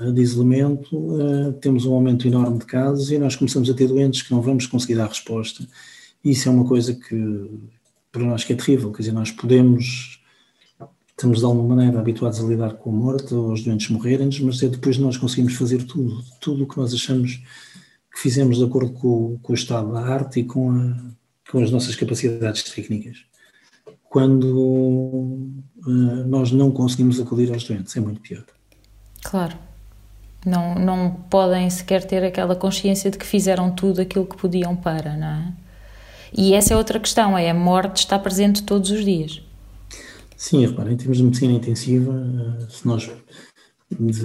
eh, 0.00 0.12
de 0.12 0.20
isolamento, 0.22 1.20
eh, 1.20 1.52
temos 1.60 1.84
um 1.86 1.94
aumento 1.94 2.26
enorme 2.26 2.58
de 2.58 2.66
casos 2.66 3.10
e 3.10 3.18
nós 3.18 3.36
começamos 3.36 3.68
a 3.68 3.74
ter 3.74 3.88
doentes 3.88 4.22
que 4.22 4.32
não 4.32 4.40
vamos 4.40 4.66
conseguir 4.66 4.94
dar 4.96 5.08
resposta. 5.08 5.66
Isso 6.24 6.48
é 6.48 6.52
uma 6.52 6.66
coisa 6.66 6.94
que 6.94 7.50
para 8.12 8.22
nós 8.22 8.44
que 8.44 8.52
é 8.52 8.56
terrível, 8.56 8.92
quer 8.92 9.02
dizer, 9.02 9.12
nós 9.12 9.32
podemos, 9.32 10.20
estamos 11.10 11.40
de 11.40 11.44
alguma 11.44 11.74
maneira 11.74 11.98
habituados 11.98 12.40
a 12.40 12.44
lidar 12.44 12.74
com 12.74 12.90
a 12.90 12.92
morte 12.92 13.34
ou 13.34 13.52
os 13.52 13.62
doentes 13.62 13.88
morrerem, 13.90 14.30
mas 14.42 14.62
é 14.62 14.68
depois 14.68 14.98
nós 14.98 15.16
conseguimos 15.16 15.54
fazer 15.54 15.82
tudo, 15.84 16.22
tudo 16.40 16.62
o 16.62 16.68
que 16.68 16.76
nós 16.76 16.94
achamos 16.94 17.42
que 18.12 18.20
fizemos 18.20 18.58
de 18.58 18.64
acordo 18.64 18.92
com, 18.92 19.38
com 19.42 19.52
o 19.52 19.54
estado 19.54 19.92
da 19.92 20.00
arte 20.00 20.40
e 20.40 20.44
com, 20.44 20.70
a, 20.70 20.96
com 21.50 21.58
as 21.60 21.72
nossas 21.72 21.96
capacidades 21.96 22.62
técnicas 22.62 23.33
quando 24.14 24.44
uh, 25.84 26.24
nós 26.28 26.52
não 26.52 26.70
conseguimos 26.70 27.18
acudir 27.18 27.52
aos 27.52 27.64
doentes, 27.64 27.96
é 27.96 28.00
muito 28.00 28.20
pior. 28.20 28.44
Claro. 29.24 29.56
Não, 30.46 30.76
não 30.76 31.10
podem 31.28 31.68
sequer 31.68 32.06
ter 32.06 32.22
aquela 32.22 32.54
consciência 32.54 33.10
de 33.10 33.18
que 33.18 33.26
fizeram 33.26 33.74
tudo 33.74 34.00
aquilo 34.00 34.24
que 34.24 34.36
podiam 34.36 34.76
para, 34.76 35.16
não 35.16 35.26
é? 35.26 35.52
E 36.32 36.54
essa 36.54 36.74
é 36.74 36.76
outra 36.76 37.00
questão, 37.00 37.36
é 37.36 37.50
a 37.50 37.54
morte 37.54 37.96
está 37.96 38.16
presente 38.16 38.62
todos 38.62 38.92
os 38.92 39.04
dias. 39.04 39.42
Sim, 40.36 40.64
repara, 40.64 40.92
em 40.92 40.96
termos 40.96 41.16
de 41.16 41.24
medicina 41.24 41.52
intensiva, 41.52 42.12
eh, 42.14 42.66
se 42.70 42.86
nós, 42.86 43.10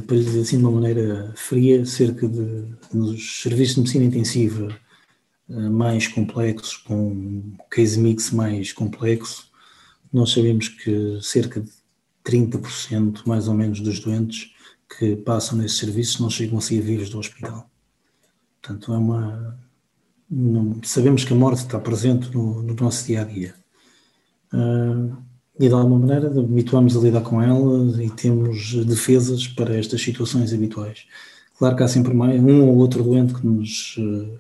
para 0.06 0.18
dizer 0.18 0.42
assim 0.42 0.58
de 0.60 0.66
uma 0.66 0.72
maneira 0.72 1.34
fria, 1.36 1.84
cerca 1.84 2.28
de, 2.28 2.64
nos 2.94 3.42
serviços 3.42 3.74
de 3.74 3.82
medicina 3.82 4.06
intensiva 4.06 4.80
eh, 5.50 5.54
mais 5.54 6.08
complexos, 6.08 6.78
com 6.78 7.08
um 7.08 7.54
case 7.72 8.00
mix 8.00 8.30
mais 8.30 8.72
complexo, 8.72 9.49
nós 10.12 10.32
sabemos 10.32 10.68
que 10.68 11.20
cerca 11.22 11.62
de 11.62 11.72
30% 12.26 13.22
mais 13.26 13.48
ou 13.48 13.54
menos 13.54 13.80
dos 13.80 14.00
doentes 14.00 14.52
que 14.98 15.16
passam 15.16 15.58
nesses 15.58 15.78
serviços 15.78 16.20
não 16.20 16.30
chegam 16.30 16.58
a 16.58 16.62
sair 16.62 16.82
vivos 16.82 17.10
do 17.10 17.20
hospital. 17.20 17.70
Portanto, 18.62 18.94
é 18.94 18.98
uma. 18.98 19.60
Não, 20.30 20.80
sabemos 20.84 21.24
que 21.24 21.34
a 21.34 21.36
morte 21.36 21.60
está 21.60 21.80
presente 21.80 22.34
no, 22.36 22.62
no 22.62 22.74
nosso 22.76 23.06
dia 23.06 23.22
a 23.22 23.24
dia. 23.24 23.56
Uh, 24.54 25.16
e 25.60 25.68
de 25.68 25.74
alguma 25.74 26.00
maneira 26.00 26.28
habituamos 26.28 26.96
a 26.96 27.00
lidar 27.00 27.22
com 27.22 27.42
ela 27.42 28.02
e 28.02 28.10
temos 28.10 28.74
defesas 28.86 29.48
para 29.48 29.78
estas 29.78 30.02
situações 30.02 30.54
habituais. 30.54 31.06
Claro 31.58 31.76
que 31.76 31.84
há 31.84 31.88
sempre 31.88 32.14
mais, 32.14 32.42
um 32.42 32.68
ou 32.68 32.78
outro 32.78 33.04
doente 33.04 33.34
que 33.34 33.46
nos. 33.46 33.96
Uh, 33.98 34.40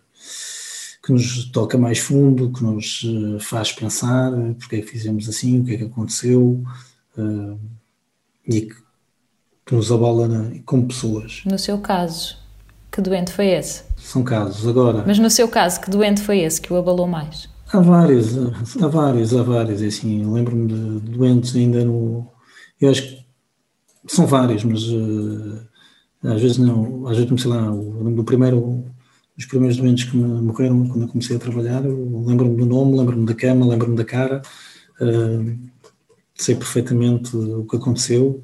que 1.09 1.13
nos 1.13 1.45
toca 1.45 1.75
mais 1.75 1.97
fundo, 1.97 2.51
que 2.51 2.63
nos 2.63 3.03
eh, 3.03 3.39
faz 3.39 3.71
pensar 3.71 4.31
porque 4.59 4.75
é 4.75 4.81
que 4.81 4.85
fizemos 4.85 5.27
assim, 5.27 5.59
o 5.59 5.65
que 5.65 5.73
é 5.73 5.77
que 5.77 5.83
aconteceu 5.85 6.63
uh, 7.17 7.59
e 8.47 8.61
que, 8.61 8.75
que, 9.65 9.73
nos 9.73 9.91
abala 9.91 10.27
na, 10.27 10.51
como 10.65 10.87
pessoas. 10.87 11.41
No 11.45 11.57
seu 11.57 11.79
caso, 11.79 12.37
que 12.91 13.01
doente 13.01 13.31
foi 13.31 13.47
esse? 13.47 13.85
São 13.97 14.23
casos, 14.23 14.67
agora. 14.67 15.03
Mas 15.05 15.17
no 15.17 15.31
seu 15.31 15.47
caso, 15.47 15.81
que 15.81 15.89
doente 15.89 16.21
foi 16.21 16.41
esse 16.41 16.61
que 16.61 16.71
o 16.71 16.77
abalou 16.77 17.07
mais? 17.07 17.49
Há 17.73 17.79
vários, 17.79 18.37
há 18.79 18.87
vários, 18.87 19.33
há 19.33 19.41
vários. 19.41 19.81
É 19.81 19.87
assim, 19.87 20.31
lembro-me 20.31 20.67
de 20.67 21.09
doentes 21.09 21.55
ainda 21.55 21.83
no. 21.83 22.27
Eu 22.79 22.91
acho 22.91 23.01
que 23.01 23.25
são 24.07 24.27
vários, 24.27 24.63
mas 24.63 24.83
uh, 24.83 25.59
às 26.23 26.39
vezes 26.39 26.59
não. 26.59 27.07
Às 27.07 27.17
vezes, 27.17 27.41
sei 27.41 27.49
lá, 27.49 27.71
o, 27.71 28.11
do 28.11 28.23
primeiro 28.23 28.85
os 29.39 29.45
primeiros 29.45 29.78
doentes 29.78 30.04
que 30.04 30.17
me 30.17 30.41
morreram 30.41 30.86
quando 30.86 31.04
eu 31.04 31.08
comecei 31.08 31.38
a 31.38 31.39
trabalhar, 31.39 31.80
lembro-me 31.80 32.58
do 32.58 32.65
nome, 32.65 32.97
lembro-me 32.97 33.25
da 33.25 33.34
cama, 33.34 33.65
lembro-me 33.65 33.95
da 33.95 34.04
cara, 34.04 34.41
uh, 34.99 35.58
sei 36.36 36.56
perfeitamente 36.56 37.38
o 37.38 37.63
que 37.63 37.78
aconteceu. 37.78 38.43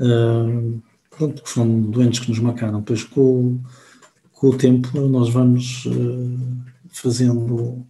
Uh, 0.00 0.82
pronto, 1.16 1.40
foram 1.44 1.82
doentes 1.82 2.18
que 2.18 2.28
nos 2.30 2.40
marcaram. 2.40 2.80
Depois, 2.80 3.04
com, 3.04 3.60
com 4.32 4.48
o 4.48 4.58
tempo, 4.58 5.00
nós 5.06 5.30
vamos 5.30 5.86
uh, 5.86 6.36
fazendo 6.88 7.86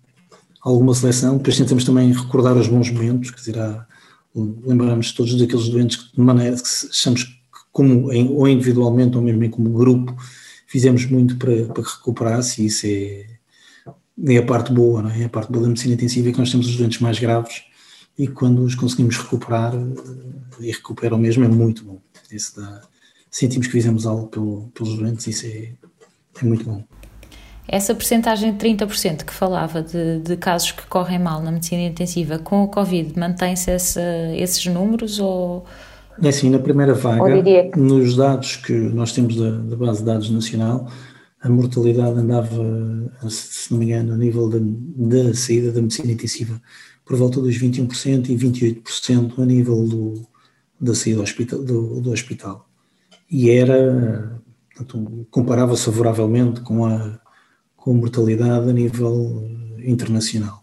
alguma 0.60 0.94
seleção, 0.94 1.38
depois 1.38 1.56
tentamos 1.56 1.82
também 1.82 2.12
recordar 2.12 2.58
os 2.58 2.68
bons 2.68 2.90
momentos, 2.90 3.30
quer 3.30 3.38
dizer, 3.38 3.86
lembramos 4.34 5.12
todos 5.12 5.34
daqueles 5.34 5.70
doentes 5.70 5.96
que, 5.96 6.14
de 6.14 6.20
maneira 6.20 6.56
que 6.56 6.62
achamos 6.90 7.40
como, 7.72 8.10
ou 8.34 8.46
individualmente 8.46 9.16
ou 9.16 9.22
mesmo 9.22 9.48
como 9.48 9.70
grupo, 9.70 10.14
fizemos 10.66 11.06
muito 11.06 11.36
para, 11.36 11.66
para 11.66 11.82
que 11.82 11.90
recuperasse 11.90 12.62
e 12.62 12.66
isso 12.66 12.86
é, 12.86 13.26
é 14.32 14.38
a 14.38 14.42
parte 14.42 14.72
boa, 14.72 15.02
não 15.02 15.10
é? 15.10 15.24
a 15.24 15.28
parte 15.28 15.50
boa 15.50 15.62
da 15.62 15.68
medicina 15.68 15.94
intensiva 15.94 16.28
é 16.28 16.32
que 16.32 16.38
nós 16.38 16.50
temos 16.50 16.68
os 16.68 16.76
doentes 16.76 17.00
mais 17.00 17.18
graves 17.18 17.64
e 18.18 18.28
quando 18.28 18.62
os 18.62 18.74
conseguimos 18.74 19.16
recuperar 19.16 19.72
e 20.60 20.70
recuperam 20.70 21.18
mesmo 21.18 21.44
é 21.44 21.48
muito 21.48 21.84
bom. 21.84 22.00
Dá, 22.56 22.82
sentimos 23.30 23.66
que 23.66 23.72
fizemos 23.72 24.06
algo 24.06 24.28
pelo, 24.28 24.70
pelos 24.74 24.96
doentes, 24.96 25.26
isso 25.26 25.46
é, 25.46 25.72
é 26.40 26.44
muito 26.44 26.64
bom. 26.64 26.84
Essa 27.66 27.94
percentagem 27.94 28.52
de 28.52 28.58
30% 28.58 29.24
que 29.24 29.32
falava 29.32 29.82
de, 29.82 30.20
de, 30.20 30.36
casos 30.36 30.72
que 30.72 30.86
correm 30.86 31.18
mal 31.18 31.42
na 31.42 31.50
medicina 31.50 31.82
intensiva 31.82 32.38
com 32.38 32.62
o 32.62 32.68
Covid, 32.68 33.18
mantém-se 33.18 33.70
esses 34.36 34.66
números 34.66 35.18
ou 35.18 35.64
é 36.22 36.28
assim, 36.28 36.50
na 36.50 36.58
primeira 36.58 36.94
vaga, 36.94 37.42
que... 37.42 37.78
nos 37.78 38.16
dados 38.16 38.56
que 38.56 38.72
nós 38.72 39.12
temos 39.12 39.36
da, 39.36 39.50
da, 39.50 39.76
base 39.76 40.00
de 40.00 40.04
dados 40.06 40.30
nacional, 40.30 40.88
a 41.40 41.48
mortalidade 41.48 42.18
andava, 42.18 42.62
se 43.28 43.70
não 43.70 43.78
me 43.78 43.86
engano, 43.86 44.14
a 44.14 44.16
nível 44.16 44.48
da, 44.48 44.58
da 44.60 45.34
saída 45.34 45.72
da 45.72 45.82
medicina 45.82 46.12
intensiva 46.12 46.60
por 47.04 47.16
volta 47.16 47.40
dos 47.40 47.56
21% 47.56 48.30
e 48.30 48.36
28% 48.36 49.38
a 49.38 49.44
nível 49.44 49.84
do, 49.86 50.26
da 50.80 50.94
saída 50.94 51.18
do 51.18 51.22
hospital, 51.22 51.62
do, 51.62 52.00
do 52.00 52.10
hospital. 52.10 52.66
E 53.30 53.50
era, 53.50 54.40
comparava-se 55.30 55.84
favoravelmente 55.84 56.62
com 56.62 56.86
a, 56.86 57.18
com 57.76 57.90
a 57.90 57.94
mortalidade 57.94 58.70
a 58.70 58.72
nível 58.72 59.50
internacional. 59.84 60.62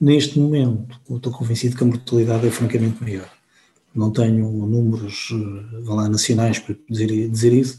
neste 0.00 0.38
momento, 0.38 0.98
estou 1.10 1.32
convencido 1.32 1.76
que 1.76 1.84
a 1.84 1.86
mortalidade 1.86 2.46
é 2.46 2.50
francamente 2.50 3.02
maior. 3.02 3.28
Não 3.96 4.10
tenho 4.10 4.50
números 4.50 5.30
uh, 5.30 5.94
lá, 5.94 6.08
nacionais 6.08 6.58
para 6.58 6.76
dizer, 6.88 7.28
dizer 7.28 7.52
isso, 7.52 7.78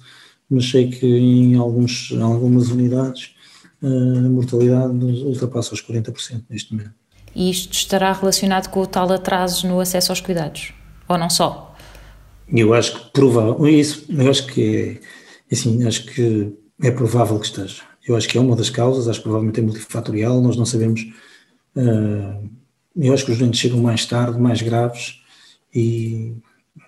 mas 0.50 0.70
sei 0.70 0.90
que 0.90 1.06
em, 1.06 1.56
alguns, 1.56 2.12
algumas 2.20 2.70
unidades 2.70 3.36
uh, 3.82 4.26
a 4.26 4.30
mortalidade 4.30 4.94
ultrapassa 5.24 5.74
os 5.74 5.82
40% 5.82 6.44
neste 6.50 6.74
momento. 6.74 6.94
E 7.36 7.52
isto 7.52 7.74
estará 7.74 8.12
relacionado 8.14 8.70
com 8.70 8.82
o 8.82 8.88
tal 8.88 9.12
atraso 9.12 9.68
no 9.68 9.80
acesso 9.80 10.12
aos 10.12 10.20
cuidados? 10.20 10.74
Ou 11.08 11.18
não 11.18 11.30
só? 11.30 11.76
Eu 12.52 12.74
acho 12.74 12.98
que 12.98 13.12
provável, 13.12 13.68
isso, 13.68 14.06
eu 14.10 14.30
acho 14.30 14.48
que 14.48 15.00
é, 15.52 15.54
assim, 15.54 15.86
acho 15.86 16.06
que 16.06 16.54
é 16.82 16.90
provável 16.92 17.38
que 17.40 17.46
esteja. 17.46 17.84
Eu 18.08 18.16
acho 18.16 18.28
que 18.28 18.38
é 18.38 18.42
uma 18.42 18.56
das 18.56 18.70
causas, 18.70 19.08
acho 19.08 19.20
que 19.20 19.24
provavelmente 19.24 19.60
é 19.60 19.64
multifatorial, 19.64 20.42
nós 20.42 20.56
não 20.56 20.66
sabemos, 20.66 21.02
uh, 21.76 22.50
eu 22.96 23.14
acho 23.14 23.26
que 23.26 23.32
os 23.32 23.38
doentes 23.38 23.60
chegam 23.60 23.80
mais 23.80 24.06
tarde, 24.06 24.40
mais 24.40 24.62
graves, 24.62 25.22
e 25.74 26.36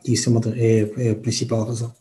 isso 0.06 0.30
é, 0.30 0.32
uma, 0.32 0.42
é, 0.56 1.08
é 1.08 1.12
a 1.12 1.16
principal 1.16 1.66
razão. 1.66 1.94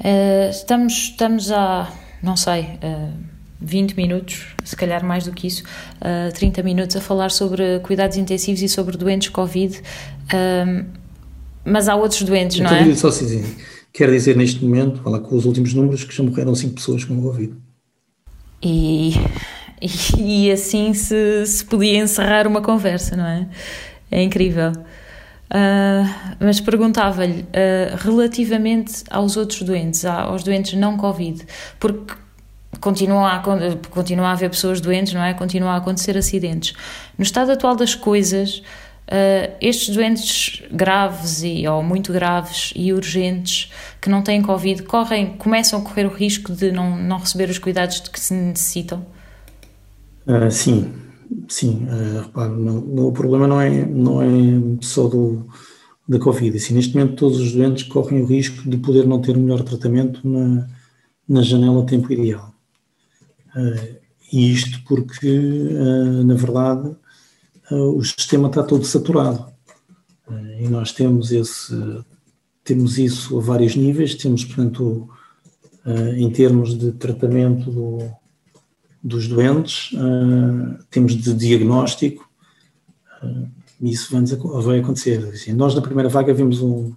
Uh, 0.00 0.50
estamos, 0.50 0.92
estamos 0.92 1.50
a, 1.50 1.90
não 2.22 2.36
sei, 2.36 2.62
uh, 2.62 3.12
20 3.60 3.94
minutos, 3.94 4.46
se 4.64 4.76
calhar 4.76 5.04
mais 5.04 5.24
do 5.24 5.32
que 5.32 5.46
isso, 5.46 5.62
uh, 5.96 6.32
30 6.34 6.62
minutos 6.62 6.96
a 6.96 7.00
falar 7.00 7.30
sobre 7.30 7.80
cuidados 7.80 8.16
intensivos 8.16 8.60
e 8.62 8.68
sobre 8.68 8.96
doentes 8.96 9.30
Covid, 9.30 9.78
uh, 9.78 10.84
mas 11.64 11.88
há 11.88 11.96
outros 11.96 12.22
doentes, 12.22 12.60
não 12.60 12.70
é? 12.70 12.94
Só 12.94 13.08
assim, 13.08 13.42
quero 13.92 14.12
dizer 14.12 14.36
neste 14.36 14.62
momento, 14.62 15.02
falar 15.02 15.20
com 15.20 15.34
os 15.34 15.46
últimos 15.46 15.72
números, 15.72 16.04
que 16.04 16.14
já 16.14 16.22
morreram 16.22 16.54
5 16.54 16.74
pessoas 16.74 17.04
com 17.04 17.20
Covid. 17.20 17.54
E, 18.62 19.14
e, 19.80 20.46
e 20.46 20.50
assim 20.50 20.92
se, 20.92 21.46
se 21.46 21.64
podia 21.64 21.98
encerrar 21.98 22.46
uma 22.46 22.60
conversa, 22.60 23.16
não 23.16 23.26
é? 23.26 23.48
É 24.10 24.22
incrível. 24.22 24.72
Uh, 25.46 26.34
mas 26.40 26.60
perguntava-lhe 26.60 27.42
uh, 27.42 27.96
relativamente 27.98 29.04
aos 29.08 29.36
outros 29.36 29.62
doentes, 29.62 30.04
aos 30.04 30.42
doentes 30.42 30.74
não 30.74 30.96
Covid, 30.96 31.46
porque 31.78 32.14
continua 32.80 33.36
a, 33.36 33.42
continua 33.90 34.28
a 34.28 34.32
haver 34.32 34.50
pessoas 34.50 34.80
doentes, 34.80 35.12
não 35.12 35.22
é? 35.22 35.34
Continua 35.34 35.72
a 35.72 35.76
acontecer 35.76 36.16
acidentes. 36.16 36.74
No 37.16 37.22
estado 37.22 37.52
atual 37.52 37.76
das 37.76 37.94
coisas, 37.94 38.58
uh, 38.58 39.54
estes 39.60 39.94
doentes 39.94 40.62
graves 40.70 41.42
e, 41.44 41.66
ou 41.68 41.80
muito 41.82 42.12
graves 42.12 42.72
e 42.74 42.92
urgentes 42.92 43.70
que 44.00 44.10
não 44.10 44.22
têm 44.22 44.42
Covid 44.42 44.82
correm, 44.82 45.36
começam 45.36 45.78
a 45.78 45.82
correr 45.82 46.06
o 46.06 46.12
risco 46.12 46.52
de 46.52 46.72
não, 46.72 46.96
não 46.96 47.18
receber 47.18 47.48
os 47.48 47.58
cuidados 47.58 48.00
de 48.00 48.10
que 48.10 48.18
se 48.18 48.34
necessitam? 48.34 49.06
sim, 50.50 50.92
Sim, 51.48 51.86
uh, 51.86 52.22
repare, 52.22 52.52
não, 52.52 53.06
o 53.06 53.12
problema 53.12 53.46
não 53.46 53.60
é, 53.60 53.86
não 53.86 54.22
é 54.22 54.28
só 54.80 55.08
do, 55.08 55.46
da 56.08 56.18
Covid. 56.18 56.56
Assim, 56.56 56.74
neste 56.74 56.94
momento, 56.94 57.16
todos 57.16 57.38
os 57.38 57.52
doentes 57.52 57.84
correm 57.84 58.22
o 58.22 58.26
risco 58.26 58.68
de 58.68 58.76
poder 58.78 59.06
não 59.06 59.20
ter 59.20 59.36
o 59.36 59.40
melhor 59.40 59.62
tratamento 59.62 60.26
na, 60.28 60.68
na 61.28 61.42
janela 61.42 61.86
tempo 61.86 62.12
ideal. 62.12 62.52
Uh, 63.54 63.96
e 64.32 64.52
isto 64.52 64.82
porque, 64.84 65.28
uh, 65.28 66.24
na 66.24 66.34
verdade, 66.34 66.94
o 67.70 68.02
sistema 68.04 68.48
está 68.48 68.62
todo 68.62 68.84
saturado. 68.84 69.52
e 70.60 70.68
nós 70.68 70.92
temos, 70.92 71.32
esse, 71.32 71.74
temos 72.62 72.96
isso 72.96 73.38
a 73.38 73.42
vários 73.42 73.74
níveis. 73.74 74.14
Temos, 74.14 74.44
portanto, 74.44 75.08
em 76.16 76.30
termos 76.30 76.78
de 76.78 76.92
tratamento 76.92 77.68
do, 77.68 77.98
dos 79.06 79.28
doentes, 79.28 79.92
uh, 79.92 80.84
temos 80.90 81.14
de 81.14 81.32
diagnóstico, 81.32 82.28
uh, 83.22 83.48
isso 83.80 84.16
vai 84.62 84.80
acontecer. 84.80 85.24
Assim, 85.28 85.52
nós, 85.52 85.74
na 85.76 85.80
primeira 85.80 86.08
vaga, 86.08 86.34
vimos 86.34 86.60
um, 86.60 86.92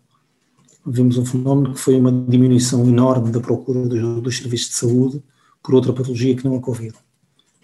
vimos 0.86 1.18
um 1.18 1.26
fenómeno 1.26 1.76
que 1.76 1.80
foi 1.80 1.96
uma 1.96 2.12
diminuição 2.12 2.84
enorme 2.88 3.32
da 3.32 3.40
procura 3.40 3.88
dos, 3.88 4.24
dos 4.24 4.38
serviços 4.38 4.70
de 4.70 4.74
saúde 4.74 5.24
por 5.62 5.76
outra 5.76 5.94
patologia 5.94 6.36
que 6.36 6.44
não 6.44 6.56
a 6.56 6.60
Covid. 6.60 6.96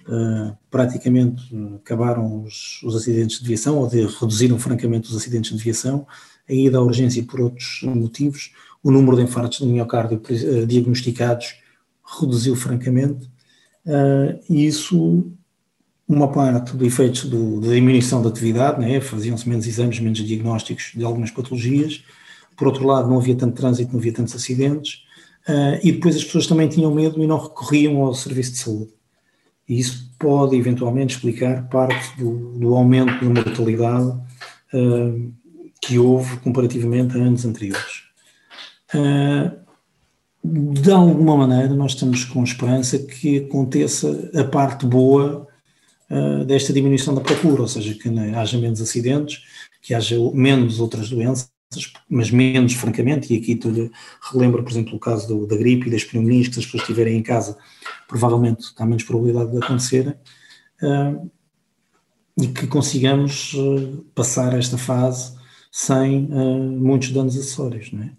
Uh, 0.08 0.56
praticamente 0.70 1.44
acabaram 1.78 2.44
os, 2.44 2.84
os, 2.84 2.96
acidentes 2.96 3.40
de 3.40 3.48
viação, 3.48 3.80
ou 3.80 3.88
de, 3.88 4.06
reduziram 4.06 4.60
francamente 4.60 5.10
os 5.10 5.16
acidentes 5.16 5.58
de 5.58 5.64
viação, 5.64 6.06
a 6.48 6.54
ida 6.54 6.78
à 6.78 6.82
urgência 6.82 7.24
por 7.24 7.42
outros 7.42 7.82
motivos, 7.82 8.54
o 8.84 8.92
número 8.92 9.18
de 9.18 9.24
infartos 9.24 9.58
de 9.58 9.66
miocárdio 9.66 10.22
diagnosticados 10.68 11.56
reduziu 12.20 12.56
francamente, 12.56 13.28
Uh, 13.86 14.40
isso, 14.50 15.32
uma 16.08 16.32
parte 16.32 16.76
do 16.76 16.86
efeitos 16.86 17.26
do, 17.26 17.62
da 17.62 17.68
diminuição 17.68 18.22
da 18.22 18.30
atividade, 18.30 18.80
né, 18.80 19.00
faziam-se 19.00 19.48
menos 19.48 19.68
exames, 19.68 20.00
menos 20.00 20.20
diagnósticos 20.20 20.92
de 20.96 21.04
algumas 21.04 21.32
patologias, 21.32 22.04
por 22.58 22.68
outro 22.68 22.86
lado 22.86 23.10
não 23.10 23.18
havia 23.18 23.36
tanto 23.36 23.56
trânsito, 23.56 23.92
não 23.92 24.00
havia 24.00 24.14
tantos 24.14 24.36
acidentes, 24.36 25.04
uh, 25.48 25.80
e 25.84 25.92
depois 25.92 26.16
as 26.16 26.24
pessoas 26.24 26.48
também 26.48 26.68
tinham 26.68 26.94
medo 26.94 27.22
e 27.22 27.28
não 27.28 27.38
recorriam 27.38 28.02
ao 28.02 28.14
serviço 28.14 28.54
de 28.54 28.58
saúde. 28.58 28.94
E 29.68 29.80
isso 29.80 30.12
pode 30.18 30.56
eventualmente 30.56 31.16
explicar 31.16 31.68
parte 31.70 32.18
do, 32.18 32.58
do 32.58 32.76
aumento 32.76 33.24
da 33.24 33.30
mortalidade 33.30 34.08
uh, 34.74 35.34
que 35.82 36.00
houve 36.00 36.38
comparativamente 36.38 37.18
a 37.18 37.22
anos 37.22 37.46
anteriores. 37.46 38.04
Uh, 38.94 39.65
de 40.48 40.92
alguma 40.92 41.36
maneira, 41.36 41.74
nós 41.74 41.94
estamos 41.94 42.24
com 42.24 42.44
esperança 42.44 43.00
que 43.00 43.40
aconteça 43.40 44.30
a 44.36 44.44
parte 44.44 44.86
boa 44.86 45.48
uh, 46.10 46.46
desta 46.46 46.72
diminuição 46.72 47.16
da 47.16 47.22
procura, 47.22 47.64
ou 47.64 47.68
seja, 47.68 47.96
que 47.96 48.10
né, 48.10 48.38
haja 48.38 48.58
menos 48.58 48.80
acidentes, 48.80 49.42
que 49.82 49.94
haja 49.94 50.16
menos 50.34 50.80
outras 50.80 51.10
doenças, 51.10 51.50
mas 52.08 52.30
menos, 52.30 52.74
francamente, 52.74 53.34
e 53.34 53.38
aqui 53.38 53.56
tu 53.56 53.92
relembro, 54.32 54.64
por 54.64 54.72
exemplo, 54.72 54.96
o 54.96 55.00
caso 55.00 55.28
do, 55.28 55.48
da 55.48 55.58
gripe 55.58 55.88
e 55.88 55.92
das 55.92 56.04
pneumonias, 56.04 56.48
que 56.48 56.54
se 56.54 56.60
as 56.60 56.66
pessoas 56.66 56.84
estiverem 56.84 57.18
em 57.18 57.24
casa, 57.24 57.58
provavelmente 58.08 58.68
há 58.78 58.86
menos 58.86 59.04
probabilidade 59.04 59.52
de 59.52 59.58
acontecerem, 59.58 60.14
uh, 60.84 61.32
e 62.40 62.48
que 62.48 62.68
consigamos 62.68 63.54
uh, 63.56 64.06
passar 64.14 64.54
esta 64.54 64.78
fase 64.78 65.34
sem 65.72 66.30
muitos 66.80 67.12
danos 67.12 67.36
acessórios, 67.36 67.92
não 67.92 68.04
é? 68.04 68.12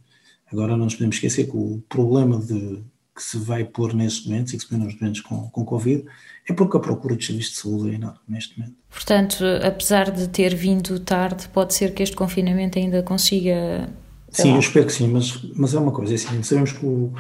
Agora 0.53 0.77
não 0.77 0.85
nos 0.85 0.95
podemos 0.95 1.17
esquecer 1.17 1.45
que 1.45 1.57
o 1.57 1.83
problema 1.89 2.39
de, 2.39 2.83
que 3.17 3.23
se 3.23 3.39
vai 3.39 3.65
pôr 3.65 3.95
nestes 3.95 4.27
doentes 4.27 4.53
e 4.53 4.57
que 4.57 4.63
se 4.63 4.69
põe 4.69 4.79
nos 4.79 4.95
doentes 4.95 5.23
com, 5.23 5.49
com 5.49 5.65
Covid 5.65 6.05
é 6.49 6.53
porque 6.53 6.77
a 6.77 6.81
procura 6.81 7.17
de 7.17 7.25
serviços 7.25 7.55
de 7.55 7.59
saúde 7.61 7.91
é 7.91 7.95
enorme 7.95 8.19
neste 8.29 8.59
momento. 8.59 8.77
Portanto, 8.91 9.45
apesar 9.67 10.11
de 10.11 10.29
ter 10.29 10.55
vindo 10.55 11.01
tarde, 11.01 11.49
pode 11.49 11.75
ser 11.75 11.95
que 11.95 12.03
este 12.03 12.15
confinamento 12.15 12.79
ainda 12.79 13.03
consiga. 13.03 13.89
Sim, 14.31 14.51
lá. 14.51 14.57
eu 14.57 14.61
espero 14.61 14.87
que 14.87 14.93
sim, 14.93 15.09
mas, 15.09 15.43
mas 15.57 15.75
é 15.75 15.79
uma 15.79 15.93
coisa, 15.93 16.13
é 16.13 16.17
assim, 16.17 16.43
sabemos 16.43 16.73
que 16.73 16.85
o, 16.85 17.13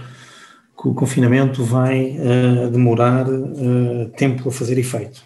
que 0.80 0.88
o 0.88 0.94
confinamento 0.94 1.64
vai 1.64 2.18
uh, 2.18 2.70
demorar 2.70 3.26
uh, 3.28 4.08
tempo 4.16 4.48
a 4.48 4.52
fazer 4.52 4.78
efeito. 4.78 5.24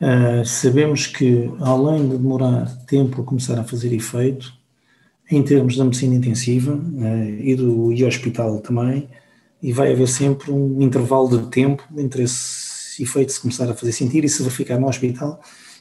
Uh, 0.00 0.44
sabemos 0.44 1.06
que, 1.06 1.50
além 1.60 2.08
de 2.08 2.16
demorar 2.18 2.66
tempo 2.86 3.22
a 3.22 3.24
começar 3.24 3.58
a 3.58 3.64
fazer 3.64 3.92
efeito, 3.92 4.59
em 5.30 5.42
termos 5.42 5.76
da 5.76 5.84
medicina 5.84 6.14
intensiva 6.14 6.74
uh, 6.74 7.40
e 7.40 7.54
do 7.54 7.92
e 7.92 8.04
hospital 8.04 8.60
também, 8.60 9.08
e 9.62 9.72
vai 9.72 9.92
haver 9.92 10.08
sempre 10.08 10.50
um 10.50 10.82
intervalo 10.82 11.38
de 11.38 11.46
tempo 11.48 11.84
entre 11.96 12.24
esse 12.24 13.02
efeito 13.02 13.32
se 13.32 13.40
começar 13.40 13.70
a 13.70 13.74
fazer 13.74 13.92
sentir 13.92 14.24
e 14.24 14.28
se 14.28 14.42
verificar 14.42 14.80
no 14.80 14.88
hospital 14.88 15.40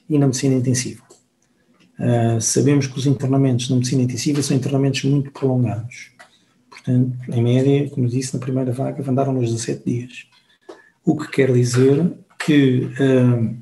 e 0.09 0.17
na 0.17 0.27
medicina 0.27 0.55
intensiva. 0.55 1.03
Uh, 1.97 2.39
sabemos 2.39 2.88
que 2.88 2.97
os 2.97 3.05
internamentos 3.05 3.69
na 3.69 3.75
medicina 3.75 4.03
intensiva 4.03 4.41
são 4.41 4.55
internamentos 4.55 5.03
muito 5.03 5.31
prolongados. 5.31 6.12
Portanto, 6.69 7.17
em 7.27 7.43
média, 7.43 7.89
como 7.89 8.07
disse, 8.07 8.33
na 8.33 8.39
primeira 8.39 8.71
vaga 8.71 9.03
andaram 9.09 9.33
nos 9.33 9.51
17 9.51 9.83
dias. 9.85 10.27
O 11.03 11.17
que 11.17 11.29
quer 11.29 11.51
dizer 11.51 12.13
que 12.45 12.83
uh, 12.83 13.57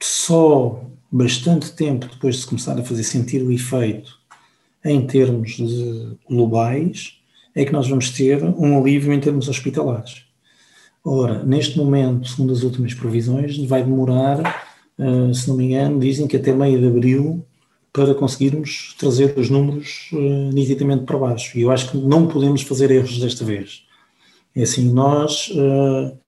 só 0.00 0.84
bastante 1.10 1.72
tempo 1.72 2.06
depois 2.06 2.36
de 2.36 2.40
se 2.42 2.46
começar 2.46 2.78
a 2.78 2.84
fazer 2.84 3.02
sentir 3.02 3.42
o 3.42 3.50
efeito 3.50 4.15
em 4.86 5.06
termos 5.06 5.56
globais, 6.28 7.18
é 7.54 7.64
que 7.64 7.72
nós 7.72 7.88
vamos 7.88 8.10
ter 8.10 8.42
um 8.42 8.78
alívio 8.78 9.12
em 9.12 9.20
termos 9.20 9.48
hospitalares. 9.48 10.26
Ora, 11.02 11.42
neste 11.42 11.78
momento, 11.78 12.28
segundo 12.28 12.52
as 12.52 12.62
últimas 12.62 12.92
previsões, 12.92 13.56
vai 13.66 13.82
demorar, 13.82 14.66
uh, 14.98 15.32
se 15.32 15.48
não 15.48 15.56
me 15.56 15.66
engano, 15.66 16.00
dizem 16.00 16.26
que 16.26 16.36
até 16.36 16.52
meio 16.52 16.80
de 16.80 16.86
abril 16.86 17.46
para 17.92 18.14
conseguirmos 18.14 18.94
trazer 18.98 19.32
os 19.38 19.48
números 19.48 20.10
uh, 20.12 20.52
nitidamente 20.52 21.04
para 21.04 21.16
baixo. 21.16 21.56
E 21.56 21.62
eu 21.62 21.70
acho 21.70 21.90
que 21.90 21.96
não 21.96 22.26
podemos 22.26 22.62
fazer 22.62 22.90
erros 22.90 23.18
desta 23.18 23.44
vez. 23.44 23.84
É 24.54 24.62
assim, 24.62 24.92
nós 24.92 25.48
uh, 25.48 26.18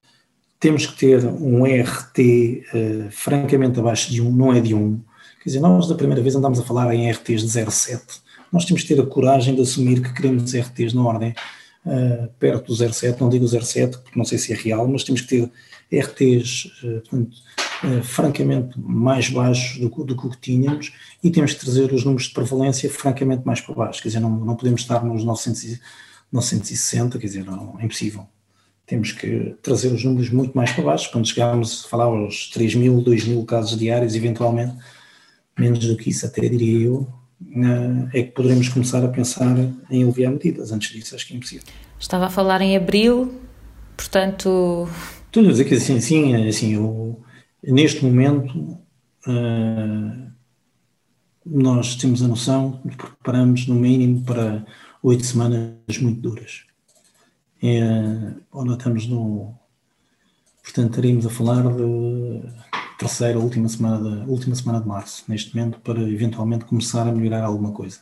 temos 0.59 0.87
que 0.87 0.97
ter 0.97 1.27
um 1.27 1.65
RT 1.65 2.63
uh, 2.73 3.11
francamente 3.11 3.81
abaixo 3.81 4.11
de 4.11 4.23
1, 4.23 4.33
não 4.33 4.53
é 4.53 4.61
de 4.61 4.75
1. 4.75 5.01
Quer 5.43 5.49
dizer, 5.51 5.61
nós 5.61 5.89
da 5.89 5.95
primeira 5.95 6.23
vez 6.23 6.35
andámos 6.35 6.59
a 6.59 6.63
falar 6.63 6.95
em 6.95 7.11
RTs 7.11 7.43
de 7.43 7.49
0,7 7.49 8.28
nós 8.53 8.65
temos 8.65 8.83
que 8.83 8.95
ter 8.95 9.01
a 9.01 9.07
coragem 9.07 9.55
de 9.55 9.61
assumir 9.61 10.03
que 10.03 10.13
queremos 10.13 10.53
RTs 10.55 10.95
na 10.95 11.03
ordem 11.03 11.35
uh, 11.85 12.29
perto 12.39 12.67
do 12.67 12.93
07, 12.93 13.21
não 13.21 13.29
digo 13.29 13.47
07 13.47 13.99
porque 13.99 14.19
não 14.19 14.25
sei 14.25 14.39
se 14.39 14.53
é 14.53 14.57
real, 14.57 14.87
mas 14.89 15.05
temos 15.05 15.21
que 15.21 15.29
ter 15.29 15.51
RTs 16.01 16.67
uh, 16.83 17.01
portanto, 17.01 17.37
uh, 17.85 18.03
francamente 18.03 18.79
mais 18.79 19.29
baixos 19.31 19.79
do, 19.79 20.05
do, 20.05 20.31
que 20.31 20.39
tínhamos 20.41 20.93
e 21.23 21.31
temos 21.31 21.55
que 21.55 21.61
trazer 21.61 21.93
os 21.93 22.05
números 22.05 22.29
de 22.29 22.35
prevalência 22.35 22.91
francamente 22.91 23.45
mais 23.45 23.61
para 23.61 23.75
baixo, 23.75 24.03
quer 24.03 24.09
dizer, 24.09 24.21
não, 24.21 24.31
não 24.31 24.57
podemos 24.57 24.81
estar 24.81 25.05
nos 25.05 25.25
900, 25.25 25.81
960, 26.33 27.19
quer 27.19 27.27
dizer, 27.27 27.45
não, 27.45 27.79
é 27.79 27.85
impossível. 27.85 28.27
Temos 28.87 29.13
que 29.13 29.55
trazer 29.63 29.93
os 29.93 30.03
números 30.03 30.31
muito 30.31 30.57
mais 30.57 30.73
para 30.73 30.85
baixo, 30.85 31.11
quando 31.13 31.29
chegarmos 31.29 31.85
a 31.85 31.89
falar 31.89 32.05
aos 32.05 32.49
3 32.49 32.75
mil, 32.75 33.03
2 33.03 33.25
mil 33.25 33.45
casos 33.45 33.79
diários, 33.79 34.15
eventualmente, 34.15 34.75
menos 35.59 35.81
do 35.81 35.97
que 35.97 36.09
isso 36.09 36.25
até 36.25 36.49
diria 36.49 36.87
eu, 36.87 37.07
é 38.13 38.23
que 38.23 38.33
poderemos 38.33 38.69
começar 38.69 39.05
a 39.05 39.09
pensar 39.09 39.57
em 39.91 40.03
aliviar 40.03 40.33
medidas, 40.33 40.73
antes 40.73 40.91
disso 40.91 41.15
acho 41.15 41.27
que 41.27 41.35
é 41.35 41.37
impossível. 41.37 41.65
Estava 41.99 42.27
a 42.27 42.31
falar 42.31 42.61
em 42.61 42.77
abril, 42.77 43.41
portanto 43.97 44.89
Estou 45.29 45.45
a 45.45 45.47
dizer 45.47 45.67
que 45.67 45.75
assim, 45.75 46.01
sim, 46.01 46.35
assim, 46.49 46.75
eu, 46.75 47.23
neste 47.63 48.03
momento 48.03 48.79
uh, 49.27 50.29
nós 51.45 51.97
temos 51.97 52.23
a 52.23 52.29
noção 52.29 52.81
de 52.83 52.97
que 52.97 53.07
preparamos 53.07 53.67
no 53.67 53.75
mínimo 53.75 54.25
para 54.25 54.65
oito 55.03 55.25
semanas 55.25 55.99
muito 56.01 56.21
duras. 56.21 56.65
É, 57.63 58.33
onde 58.53 58.73
estamos 58.73 59.07
no. 59.07 59.55
Portanto, 60.63 60.91
estaríamos 60.91 61.27
a 61.27 61.31
falar 61.31 61.63
de 61.63 62.43
terceira, 62.99 63.39
última 63.39 63.69
semana, 63.69 63.99
de, 63.99 64.31
última 64.31 64.55
semana 64.55 64.81
de 64.81 64.89
março, 64.89 65.25
neste 65.29 65.57
momento, 65.57 65.79
para 65.81 66.01
eventualmente 66.03 66.65
começar 66.65 67.07
a 67.07 67.13
melhorar 67.13 67.45
alguma 67.45 67.73
coisa. 67.73 68.01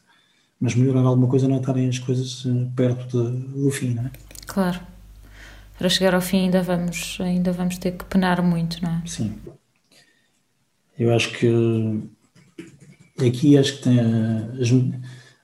Mas 0.58 0.74
melhorar 0.74 1.02
alguma 1.02 1.28
coisa 1.28 1.46
não 1.46 1.56
é 1.56 1.60
estarem 1.60 1.88
as 1.88 1.98
coisas 1.98 2.44
eh, 2.46 2.68
perto 2.74 3.30
de, 3.30 3.62
do 3.62 3.70
fim, 3.70 3.94
não 3.94 4.06
é? 4.06 4.10
Claro 4.46 4.80
para 5.78 5.88
chegar 5.88 6.14
ao 6.14 6.20
fim 6.20 6.44
ainda 6.44 6.62
vamos, 6.62 7.18
ainda 7.20 7.52
vamos 7.52 7.78
ter 7.78 7.92
que 7.92 8.04
penar 8.04 8.42
muito, 8.42 8.82
não 8.82 8.90
é? 8.90 9.02
Sim. 9.06 9.34
Eu 10.98 11.14
acho 11.14 11.32
que 11.32 12.02
aqui 13.24 13.56
acho 13.58 13.76
que 13.76 13.82
tem 13.82 14.00
as, 14.00 14.70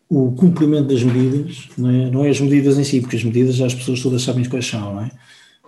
o 0.09 0.33
cumprimento 0.33 0.89
das 0.89 1.03
medidas, 1.03 1.69
não 1.77 1.91
é, 1.91 2.11
não 2.11 2.25
é 2.25 2.31
as 2.31 2.41
medidas 2.41 2.79
em 2.79 2.85
si, 2.85 3.01
porque 3.01 3.17
as 3.17 3.25
medidas 3.25 3.57
já 3.57 3.67
as 3.67 3.75
pessoas 3.75 4.01
todas 4.01 4.23
sabem 4.23 4.45
quais 4.45 4.67
são, 4.67 4.95
não 4.95 5.03
é? 5.03 5.11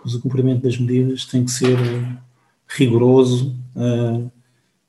Mas 0.03 0.15
o 0.15 0.21
cumprimento 0.21 0.63
das 0.63 0.79
medidas 0.79 1.27
tem 1.27 1.45
que 1.45 1.51
ser 1.51 1.77
rigoroso, 2.69 3.57
uh, 3.77 4.31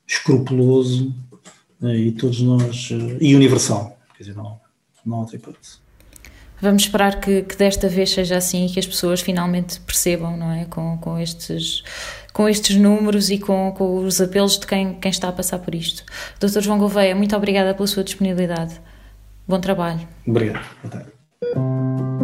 escrupuloso 0.06 1.14
uh, 1.80 1.88
e 1.88 2.12
todos 2.12 2.40
nós, 2.40 2.90
uh, 2.90 3.18
e 3.20 3.34
universal, 3.34 3.98
quer 4.16 4.24
dizer, 4.24 4.36
não, 4.36 4.60
não 5.04 5.16
há 5.16 5.20
outra 5.20 5.36
hipótese. 5.36 5.78
Vamos 6.60 6.84
esperar 6.84 7.20
que, 7.20 7.42
que, 7.42 7.54
desta 7.56 7.88
vez 7.88 8.10
seja 8.10 8.36
assim 8.36 8.66
e 8.66 8.70
que 8.70 8.80
as 8.80 8.86
pessoas 8.86 9.20
finalmente 9.20 9.78
percebam, 9.80 10.36
não 10.36 10.50
é? 10.50 10.64
Com, 10.64 10.96
com, 10.98 11.18
estes, 11.18 11.82
com 12.32 12.48
estes 12.48 12.76
números 12.76 13.28
e 13.28 13.38
com, 13.38 13.72
com 13.76 13.98
os 13.98 14.20
apelos 14.20 14.58
de 14.58 14.66
quem, 14.66 14.94
quem 14.94 15.10
está 15.10 15.28
a 15.28 15.32
passar 15.32 15.58
por 15.58 15.74
isto. 15.74 16.02
Dr. 16.40 16.60
João 16.60 16.78
Gouveia, 16.78 17.14
muito 17.14 17.36
obrigada 17.36 17.74
pela 17.74 17.86
sua 17.86 18.02
disponibilidade. 18.02 18.80
Bom 19.46 19.60
trabalho. 19.60 20.08
Obrigado. 20.26 20.64
Boa 20.82 20.90
tarde. 20.90 22.15